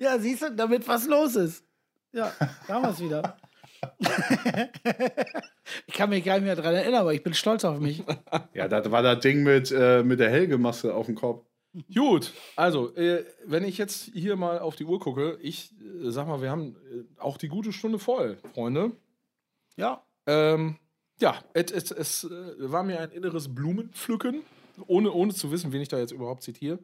[0.00, 1.64] Ja, siehst du, damit was los ist.
[2.12, 2.32] Ja,
[2.66, 3.36] da haben wir es wieder.
[5.86, 8.02] ich kann mich gar nicht mehr daran erinnern, aber ich bin stolz auf mich.
[8.54, 11.44] Ja, das war das Ding mit, äh, mit der Helgemaske auf dem Kopf.
[11.94, 16.26] Gut, also, äh, wenn ich jetzt hier mal auf die Uhr gucke, ich äh, sag
[16.26, 18.92] mal, wir haben äh, auch die gute Stunde voll, Freunde.
[19.76, 20.02] Ja.
[20.26, 20.76] Ähm,
[21.20, 22.30] ja, es, es, es äh,
[22.70, 24.42] war mir ein inneres Blumenpflücken,
[24.86, 26.78] ohne, ohne zu wissen, wen ich da jetzt überhaupt zitiere.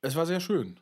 [0.00, 0.78] Es war sehr schön.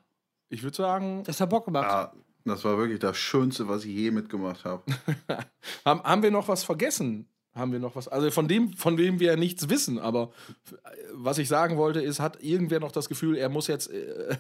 [0.49, 1.85] Ich würde sagen, Das hat Bock gemacht.
[1.85, 2.13] Ja,
[2.45, 4.83] das war wirklich das Schönste, was ich je mitgemacht habe.
[5.85, 7.29] haben, haben wir noch was vergessen?
[7.55, 8.07] Haben wir noch was?
[8.07, 10.31] Also von dem, von dem wir nichts wissen, aber
[10.71, 10.75] äh,
[11.15, 14.37] was ich sagen wollte, ist, hat irgendwer noch das Gefühl, er muss jetzt äh,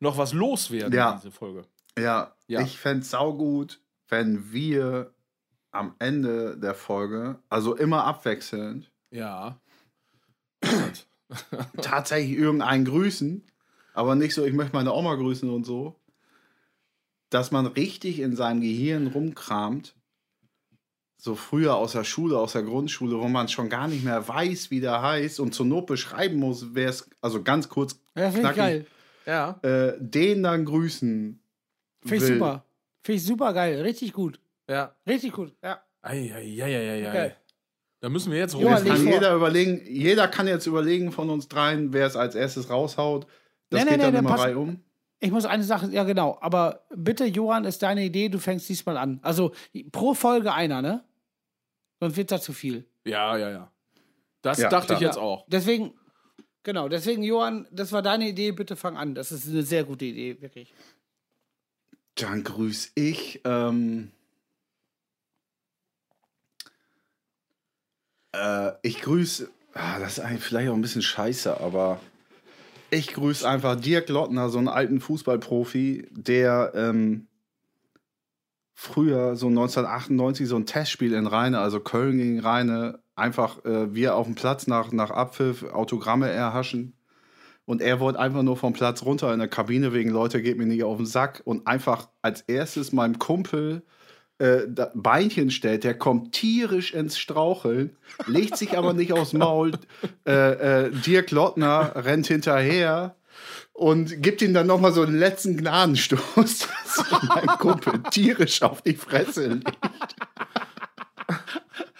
[0.00, 1.12] noch was loswerden Ja.
[1.12, 1.64] in dieser Folge?
[1.98, 2.62] Ja, Ja.
[2.62, 5.12] ich fände es saugut, wenn wir
[5.72, 9.60] am Ende der Folge, also immer abwechselnd, Ja.
[11.82, 13.42] tatsächlich irgendeinen grüßen,
[13.92, 15.96] aber nicht so, ich möchte meine Oma grüßen und so,
[17.30, 19.93] dass man richtig in seinem Gehirn rumkramt,
[21.16, 24.70] so früher aus der Schule, aus der Grundschule, wo man schon gar nicht mehr weiß,
[24.70, 28.48] wie der heißt und zur Not beschreiben muss, wer es, also ganz kurz, Ja, finde
[28.48, 28.56] ich knackig.
[28.56, 28.86] geil.
[29.26, 29.58] Ja.
[29.62, 31.40] äh, den dann grüßen.
[32.04, 32.64] Finde ich super.
[33.02, 33.80] Finde ich super geil.
[33.80, 34.38] Richtig gut.
[34.68, 34.94] Ja.
[35.06, 35.54] Richtig gut.
[35.62, 35.80] Ja.
[36.02, 37.08] Eieieiei.
[37.08, 37.32] Okay.
[38.00, 38.64] Da müssen wir jetzt rum.
[38.64, 42.68] Jetzt kann jeder überlegen, jeder kann jetzt überlegen von uns dreien, wer es als erstes
[42.68, 43.26] raushaut.
[43.70, 44.80] Das Nee, geht nee, dann nee, immer pass- um.
[45.24, 48.98] Ich muss eine Sache, ja genau, aber bitte, Johann, ist deine Idee, du fängst diesmal
[48.98, 49.20] an.
[49.22, 49.54] Also
[49.90, 51.02] pro Folge einer, ne?
[51.98, 52.84] Sonst wird das zu viel.
[53.06, 53.72] Ja, ja, ja.
[54.42, 54.98] Das Ja, dachte klar.
[54.98, 55.46] ich jetzt auch.
[55.48, 55.94] Deswegen,
[56.62, 59.14] genau, deswegen, Johann, das war deine Idee, bitte fang an.
[59.14, 60.74] Das ist eine sehr gute Idee, wirklich.
[62.16, 63.40] Dann grüß ich.
[63.46, 64.10] Ähm,
[68.32, 69.48] äh, ich grüße.
[69.72, 71.98] Ah, das ist eigentlich vielleicht auch ein bisschen scheiße, aber
[72.90, 77.26] ich grüße einfach Dirk Lottner, so einen alten Fußballprofi, der ähm,
[78.74, 84.16] früher, so 1998, so ein Testspiel in Rheine, also Köln gegen Rheine, einfach äh, wir
[84.16, 86.94] auf dem Platz nach, nach Abpfiff Autogramme erhaschen.
[87.66, 90.66] Und er wollte einfach nur vom Platz runter in der Kabine wegen Leute, geht mir
[90.66, 91.40] nicht auf den Sack.
[91.44, 93.82] Und einfach als erstes meinem Kumpel
[94.44, 97.96] äh, Beinchen stellt, der kommt tierisch ins Straucheln,
[98.26, 99.72] legt sich aber nicht aufs Maul.
[100.26, 100.32] Äh,
[100.86, 103.16] äh, Dirk Lottner rennt hinterher
[103.72, 108.94] und gibt ihm dann nochmal so einen letzten Gnadenstoß, dass mein Kumpel tierisch auf die
[108.94, 109.60] Fresse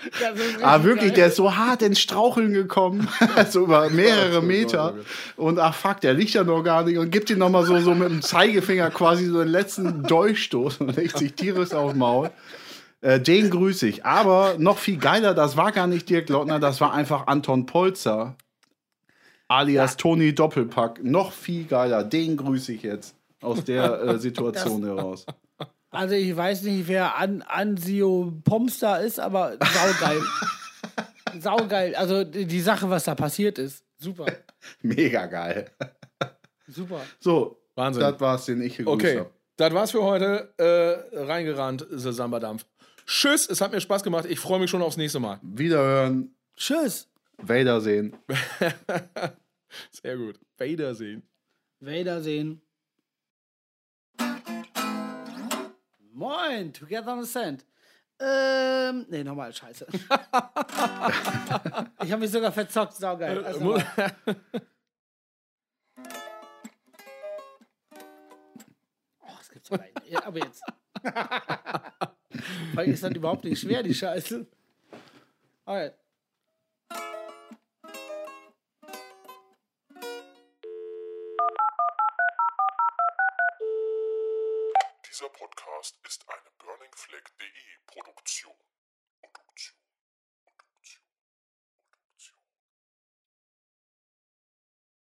[0.05, 0.65] liegt.
[0.65, 3.09] Ah, wirklich, der ist so hart ins Straucheln gekommen,
[3.51, 4.95] so über mehrere Meter.
[5.37, 7.95] Und ach fuck, der liegt ja noch gar nicht und gibt ihm nochmal so, so
[7.95, 12.31] mit dem Zeigefinger quasi so den letzten Dolchstoß und legt sich tierisch aufs Maul.
[13.01, 14.07] Äh, den grüße ich.
[14.07, 18.37] Aber noch viel geiler, das war gar nicht Dirk Lottner, das war einfach Anton Polzer.
[19.49, 21.05] Alias Toni Doppelpack.
[21.05, 25.27] Noch viel geiler, den grüße ich jetzt aus der äh, Situation heraus.
[25.95, 30.23] Also ich weiß nicht, wer An Ansio Pomster ist, aber saugeil.
[31.41, 31.95] saugeil.
[31.97, 33.85] Also die Sache, was da passiert ist.
[33.99, 34.27] Super.
[34.83, 35.71] Mega geil.
[36.67, 37.01] Super.
[37.21, 38.01] So, Wahnsinn.
[38.03, 39.25] das war's, den ich gegrüßt Okay,
[39.57, 40.53] das war's für heute.
[40.57, 42.67] Äh, reingerannt, The Samba Dampf.
[43.07, 44.25] Tschüss, es hat mir Spaß gemacht.
[44.29, 45.39] Ich freue mich schon aufs nächste Mal.
[45.43, 47.09] Wiederhören, Tschüss.
[47.43, 48.17] Wiedersehen.
[50.03, 50.39] Sehr gut.
[50.59, 51.23] Wiedersehen.
[51.81, 52.63] Wiedersehen.
[56.15, 57.65] Moin, Together on the Sand.
[58.21, 59.87] Ähm, nee, nochmal, scheiße.
[59.91, 60.01] ich
[62.13, 63.45] habe mich sogar verzockt, saugeil.
[63.45, 63.73] Also, Mu-
[69.21, 70.11] oh, das gibt's ja gar nicht.
[70.13, 70.63] Ja, aber jetzt.
[72.75, 74.47] Weil ist das überhaupt nicht schwer, die Scheiße.
[75.65, 75.95] Alright.